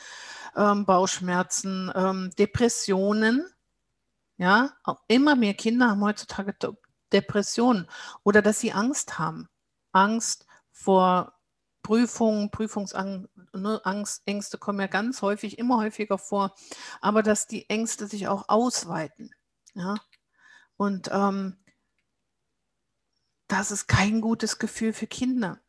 ähm, 0.56 0.84
Bauchschmerzen, 0.84 1.92
ähm, 1.94 2.30
Depressionen. 2.38 3.46
Ja, 4.38 4.72
auch 4.82 5.00
immer 5.08 5.36
mehr 5.36 5.54
Kinder 5.54 5.90
haben 5.90 6.02
heutzutage 6.02 6.54
Depressionen 7.12 7.88
oder 8.24 8.42
dass 8.42 8.60
sie 8.60 8.72
Angst 8.72 9.18
haben. 9.18 9.48
Angst 9.92 10.46
vor 10.70 11.34
Prüfungen, 11.82 12.50
Prüfungsangst, 12.50 13.28
ne, 13.52 13.80
Ängste 14.24 14.58
kommen 14.58 14.80
ja 14.80 14.86
ganz 14.86 15.20
häufig, 15.22 15.58
immer 15.58 15.78
häufiger 15.78 16.18
vor, 16.18 16.54
aber 17.00 17.22
dass 17.22 17.46
die 17.46 17.68
Ängste 17.68 18.06
sich 18.06 18.28
auch 18.28 18.48
ausweiten. 18.48 19.30
Ja? 19.74 19.96
Und 20.76 21.10
ähm, 21.12 21.61
das 23.52 23.70
ist 23.70 23.86
kein 23.86 24.22
gutes 24.22 24.58
Gefühl 24.58 24.94
für 24.94 25.06
Kinder. 25.06 25.60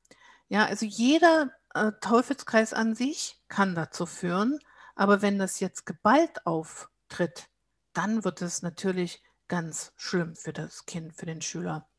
Ja, 0.47 0.65
also 0.65 0.85
jeder 0.85 1.51
äh, 1.73 1.91
Teufelskreis 1.99 2.73
an 2.73 2.95
sich 2.95 3.43
kann 3.49 3.75
dazu 3.75 4.05
führen, 4.05 4.57
aber 4.95 5.21
wenn 5.21 5.37
das 5.37 5.59
jetzt 5.59 5.85
geballt 5.85 6.45
auftritt, 6.45 7.49
dann 7.91 8.23
wird 8.23 8.41
es 8.41 8.61
natürlich 8.61 9.21
ganz 9.49 9.91
schlimm 9.97 10.37
für 10.37 10.53
das 10.53 10.85
Kind, 10.85 11.13
für 11.13 11.25
den 11.25 11.41
Schüler. 11.41 11.89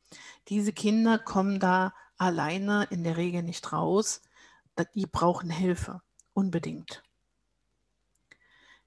Diese 0.48 0.72
Kinder 0.72 1.18
kommen 1.18 1.60
da 1.60 1.92
alleine 2.16 2.84
in 2.90 3.04
der 3.04 3.18
Regel 3.18 3.42
nicht 3.42 3.70
raus. 3.70 4.22
Die 4.94 5.06
brauchen 5.06 5.50
Hilfe, 5.50 6.00
unbedingt. 6.32 7.02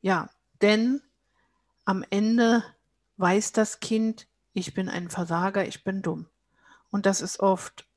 Ja, 0.02 0.32
denn 0.64 1.04
am 1.86 2.04
Ende 2.10 2.64
weiß 3.18 3.52
das 3.52 3.80
Kind, 3.80 4.28
ich 4.54 4.74
bin 4.74 4.90
ein 4.90 5.12
Versager, 5.12 5.68
ich 5.68 5.84
bin 5.84 6.02
dumm. 6.02 6.28
Und 6.92 7.06
das 7.06 7.22
ist 7.22 7.40
oft 7.40 7.88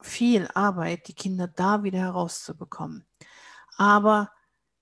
viel 0.00 0.48
Arbeit, 0.54 1.08
die 1.08 1.14
Kinder 1.14 1.48
da 1.48 1.82
wieder 1.82 1.98
herauszubekommen. 1.98 3.06
Aber 3.76 4.30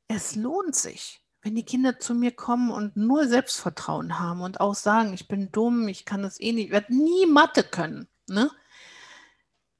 es 0.08 0.36
lohnt 0.36 0.74
sich, 0.74 1.22
wenn 1.42 1.54
die 1.54 1.64
Kinder 1.64 1.98
zu 1.98 2.14
mir 2.14 2.32
kommen 2.32 2.70
und 2.70 2.96
nur 2.96 3.28
Selbstvertrauen 3.28 4.18
haben 4.18 4.40
und 4.40 4.60
auch 4.60 4.74
sagen, 4.74 5.12
ich 5.12 5.28
bin 5.28 5.52
dumm, 5.52 5.88
ich 5.88 6.04
kann 6.04 6.22
das 6.22 6.40
eh 6.40 6.52
nicht, 6.52 6.66
ich 6.66 6.72
werde 6.72 6.94
nie 6.94 7.26
Mathe 7.26 7.62
können. 7.62 8.08
Ne? 8.28 8.50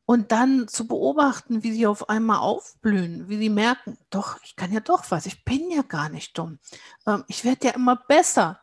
Und 0.05 0.33
dann 0.33 0.69
zu 0.69 0.87
beobachten, 0.87 1.63
wie 1.63 1.73
sie 1.73 1.87
auf 1.87 2.09
einmal 2.09 2.39
aufblühen, 2.39 3.29
wie 3.29 3.37
sie 3.39 3.51
merken, 3.51 3.99
doch, 4.09 4.39
ich 4.43 4.57
kann 4.57 4.73
ja 4.73 4.81
doch 4.81 5.11
was, 5.11 5.27
ich 5.27 5.45
bin 5.45 5.71
ja 5.71 5.83
gar 5.83 6.09
nicht 6.09 6.39
dumm. 6.39 6.59
Ähm, 7.07 7.25
ich 7.29 7.45
werde 7.45 7.67
ja 7.67 7.75
immer 7.75 7.97
besser. 7.97 8.61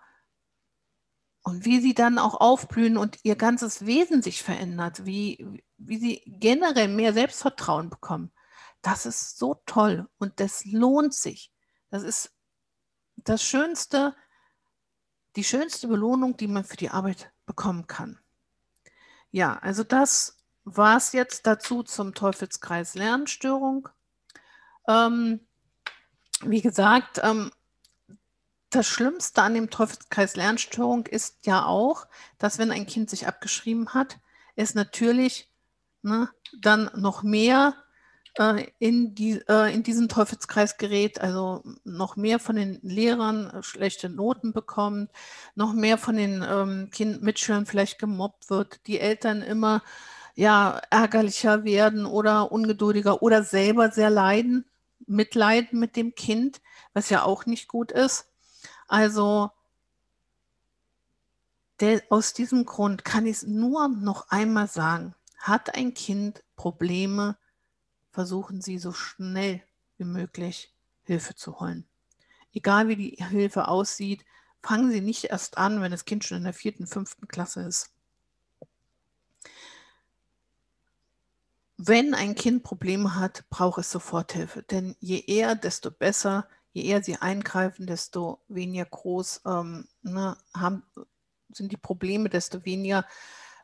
Und 1.45 1.63
wie 1.63 1.79
sie 1.79 1.93
dann 1.93 2.17
auch 2.17 2.41
aufblühen 2.41 2.97
und 2.97 3.19
ihr 3.21 3.35
ganzes 3.35 3.85
Wesen 3.85 4.23
sich 4.23 4.41
verändert, 4.41 5.05
wie, 5.05 5.63
wie 5.77 5.99
sie 5.99 6.23
generell 6.25 6.87
mehr 6.87 7.13
Selbstvertrauen 7.13 7.91
bekommen, 7.91 8.31
das 8.81 9.05
ist 9.05 9.37
so 9.37 9.61
toll 9.67 10.09
und 10.17 10.39
das 10.39 10.65
lohnt 10.65 11.13
sich. 11.13 11.53
Das 11.91 12.01
ist 12.01 12.33
das 13.17 13.43
Schönste, 13.43 14.15
die 15.35 15.43
schönste 15.43 15.87
Belohnung, 15.87 16.35
die 16.35 16.47
man 16.47 16.63
für 16.63 16.77
die 16.77 16.89
Arbeit 16.89 17.31
bekommen 17.45 17.85
kann. 17.85 18.17
Ja, 19.29 19.59
also 19.59 19.83
das 19.83 20.39
war 20.63 20.97
es 20.97 21.11
jetzt 21.11 21.45
dazu 21.45 21.83
zum 21.83 22.15
Teufelskreis 22.15 22.95
Lernstörung. 22.95 23.87
Ähm, 24.87 25.45
wie 26.41 26.63
gesagt, 26.63 27.19
ähm, 27.21 27.51
das 28.75 28.87
Schlimmste 28.87 29.41
an 29.41 29.53
dem 29.53 29.69
Teufelskreis 29.69 30.35
Lernstörung 30.35 31.05
ist 31.05 31.45
ja 31.45 31.65
auch, 31.65 32.07
dass 32.37 32.57
wenn 32.57 32.71
ein 32.71 32.85
Kind 32.85 33.09
sich 33.09 33.27
abgeschrieben 33.27 33.93
hat, 33.93 34.17
es 34.55 34.75
natürlich 34.75 35.49
ne, 36.01 36.29
dann 36.61 36.89
noch 36.95 37.23
mehr 37.23 37.75
äh, 38.37 38.67
in, 38.79 39.15
die, 39.15 39.41
äh, 39.47 39.73
in 39.73 39.83
diesen 39.83 40.09
Teufelskreis 40.09 40.77
gerät, 40.77 41.21
also 41.21 41.63
noch 41.83 42.15
mehr 42.15 42.39
von 42.39 42.55
den 42.55 42.79
Lehrern 42.81 43.49
äh, 43.49 43.63
schlechte 43.63 44.09
Noten 44.09 44.53
bekommt, 44.53 45.11
noch 45.55 45.73
mehr 45.73 45.97
von 45.97 46.17
den 46.17 46.45
ähm, 46.47 46.89
kind 46.91 47.21
Mitschülern 47.21 47.65
vielleicht 47.65 47.99
gemobbt 47.99 48.49
wird, 48.49 48.85
die 48.87 48.99
Eltern 48.99 49.41
immer 49.41 49.83
ja, 50.35 50.81
ärgerlicher 50.89 51.63
werden 51.63 52.05
oder 52.05 52.51
ungeduldiger 52.51 53.21
oder 53.23 53.43
selber 53.43 53.91
sehr 53.91 54.09
leiden, 54.09 54.65
mitleiden 55.07 55.79
mit 55.79 55.95
dem 55.95 56.13
Kind, 56.15 56.61
was 56.93 57.09
ja 57.09 57.23
auch 57.23 57.45
nicht 57.45 57.69
gut 57.69 57.91
ist. 57.91 58.27
Also 58.87 59.51
der, 61.79 62.03
aus 62.09 62.33
diesem 62.33 62.65
Grund 62.65 63.03
kann 63.03 63.25
ich 63.25 63.37
es 63.37 63.43
nur 63.43 63.87
noch 63.89 64.29
einmal 64.29 64.67
sagen, 64.67 65.13
hat 65.37 65.75
ein 65.75 65.93
Kind 65.93 66.43
Probleme, 66.55 67.37
versuchen 68.11 68.61
Sie 68.61 68.77
so 68.79 68.93
schnell 68.93 69.61
wie 69.97 70.05
möglich 70.05 70.73
Hilfe 71.03 71.35
zu 71.35 71.59
holen. 71.59 71.85
egal 72.53 72.87
wie 72.87 72.95
die 72.95 73.23
Hilfe 73.23 73.67
aussieht, 73.67 74.25
fangen 74.63 74.89
Sie 74.91 75.01
nicht 75.01 75.25
erst 75.25 75.57
an, 75.57 75.81
wenn 75.81 75.91
das 75.91 76.05
Kind 76.05 76.23
schon 76.23 76.37
in 76.37 76.43
der 76.45 76.53
vierten, 76.53 76.87
fünften 76.87 77.27
Klasse 77.27 77.61
ist. 77.61 77.91
Wenn 81.77 82.13
ein 82.13 82.35
Kind 82.35 82.63
Probleme 82.63 83.15
hat, 83.15 83.43
braucht 83.49 83.79
es 83.79 83.91
Soforthilfe. 83.91 84.63
Denn 84.63 84.95
je 84.99 85.19
eher, 85.27 85.55
desto 85.55 85.91
besser. 85.91 86.47
Je 86.75 86.83
eher 86.83 87.01
sie 87.01 87.15
eingreifen, 87.15 87.87
desto 87.87 88.43
weniger 88.49 88.83
groß 88.83 89.43
ähm, 89.45 89.87
ne, 90.01 90.35
haben, 90.53 90.83
sind 91.47 91.71
die 91.71 91.77
Probleme, 91.77 92.27
desto 92.27 92.65
weniger 92.65 93.05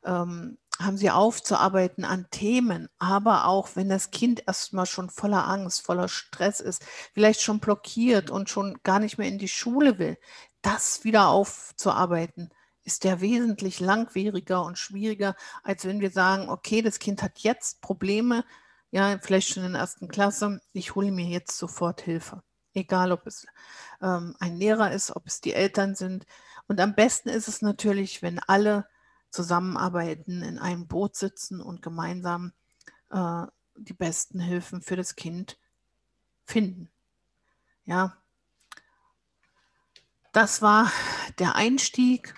ähm, 0.05 0.57
haben 0.79 0.95
sie 0.95 1.11
aufzuarbeiten 1.11 2.05
an 2.05 2.27
Themen. 2.31 2.87
Aber 2.99 3.47
auch 3.47 3.75
wenn 3.75 3.89
das 3.89 4.11
Kind 4.11 4.43
erstmal 4.47 4.85
schon 4.85 5.09
voller 5.09 5.45
Angst, 5.45 5.85
voller 5.85 6.07
Stress 6.07 6.61
ist, 6.61 6.85
vielleicht 7.13 7.41
schon 7.41 7.59
blockiert 7.59 8.29
und 8.29 8.49
schon 8.49 8.79
gar 8.83 8.99
nicht 8.99 9.17
mehr 9.17 9.27
in 9.27 9.39
die 9.39 9.49
Schule 9.49 9.99
will, 9.99 10.17
das 10.61 11.03
wieder 11.03 11.27
aufzuarbeiten, 11.27 12.53
ist 12.85 13.03
der 13.03 13.19
wesentlich 13.19 13.81
langwieriger 13.81 14.63
und 14.63 14.77
schwieriger, 14.77 15.35
als 15.63 15.83
wenn 15.83 15.99
wir 15.99 16.11
sagen, 16.11 16.49
okay, 16.49 16.81
das 16.81 16.97
Kind 16.99 17.21
hat 17.23 17.39
jetzt 17.39 17.81
Probleme, 17.81 18.45
ja, 18.89 19.19
vielleicht 19.21 19.49
schon 19.49 19.65
in 19.65 19.73
der 19.73 19.81
ersten 19.81 20.07
Klasse, 20.07 20.61
ich 20.71 20.95
hole 20.95 21.11
mir 21.11 21.25
jetzt 21.25 21.57
sofort 21.57 21.99
Hilfe. 21.99 22.41
Egal, 22.73 23.11
ob 23.11 23.27
es 23.27 23.45
ähm, 24.01 24.35
ein 24.39 24.55
Lehrer 24.55 24.91
ist, 24.91 25.15
ob 25.15 25.27
es 25.27 25.41
die 25.41 25.53
Eltern 25.53 25.95
sind. 25.95 26.25
Und 26.67 26.79
am 26.79 26.95
besten 26.95 27.29
ist 27.29 27.47
es 27.47 27.61
natürlich, 27.61 28.21
wenn 28.21 28.39
alle 28.39 28.87
zusammenarbeiten, 29.29 30.41
in 30.41 30.59
einem 30.59 30.87
Boot 30.87 31.15
sitzen 31.15 31.61
und 31.61 31.81
gemeinsam 31.81 32.53
äh, 33.09 33.43
die 33.75 33.93
besten 33.93 34.39
Hilfen 34.39 34.81
für 34.81 34.95
das 34.95 35.15
Kind 35.15 35.57
finden. 36.45 36.89
Ja, 37.85 38.17
das 40.31 40.61
war 40.61 40.91
der 41.39 41.55
Einstieg 41.55 42.35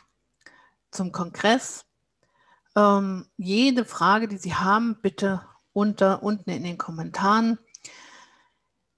zum 0.89 1.11
Kongress. 1.11 1.85
Ähm, 2.75 3.27
jede 3.37 3.85
Frage, 3.85 4.27
die 4.27 4.37
Sie 4.37 4.55
haben, 4.55 4.99
bitte 5.01 5.45
unter, 5.73 6.23
unten 6.23 6.49
in 6.49 6.63
den 6.63 6.77
Kommentaren. 6.77 7.59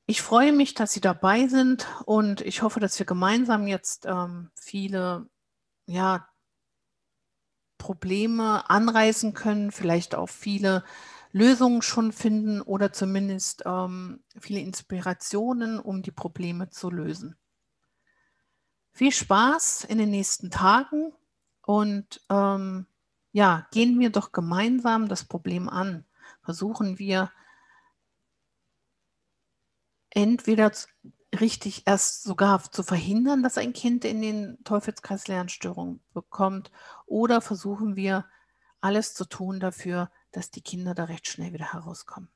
Ich 0.07 0.21
freue 0.21 0.53
mich, 0.53 0.75
dass 0.75 0.91
Sie 0.91 1.01
dabei 1.01 1.47
sind 1.47 1.87
und 2.05 2.41
ich 2.41 2.61
hoffe, 2.61 2.79
dass 2.79 2.99
wir 2.99 3.07
gemeinsam 3.07 3.65
jetzt 3.65 4.05
ähm, 4.05 4.51
viele 4.53 5.27
ja, 5.87 6.27
Probleme 7.79 8.69
anreißen 8.69 9.33
können, 9.33 9.71
vielleicht 9.71 10.13
auch 10.13 10.29
viele 10.29 10.83
Lösungen 11.31 11.81
schon 11.81 12.11
finden 12.11 12.61
oder 12.61 12.93
zumindest 12.93 13.63
ähm, 13.65 14.23
viele 14.39 14.59
Inspirationen, 14.59 15.79
um 15.79 16.03
die 16.03 16.11
Probleme 16.11 16.69
zu 16.69 16.91
lösen. 16.91 17.35
Viel 18.91 19.11
Spaß 19.11 19.85
in 19.85 19.97
den 19.97 20.11
nächsten 20.11 20.51
Tagen 20.51 21.13
und 21.63 22.21
ähm, 22.29 22.85
ja, 23.31 23.67
gehen 23.71 23.99
wir 23.99 24.11
doch 24.11 24.31
gemeinsam 24.31 25.09
das 25.09 25.25
Problem 25.25 25.67
an. 25.67 26.05
Versuchen 26.41 26.99
wir 26.99 27.31
entweder 30.15 30.71
richtig 31.39 31.83
erst 31.85 32.23
sogar 32.23 32.63
zu 32.71 32.83
verhindern, 32.83 33.43
dass 33.43 33.57
ein 33.57 33.73
Kind 33.73 34.05
in 34.05 34.21
den 34.21 34.57
Teufelskreis 34.63 35.27
Lernstörungen 35.27 36.01
bekommt, 36.13 36.71
oder 37.05 37.41
versuchen 37.41 37.95
wir 37.95 38.25
alles 38.81 39.13
zu 39.13 39.25
tun 39.25 39.59
dafür, 39.59 40.11
dass 40.31 40.51
die 40.51 40.61
Kinder 40.61 40.95
da 40.95 41.05
recht 41.05 41.27
schnell 41.27 41.53
wieder 41.53 41.73
herauskommen. 41.73 42.29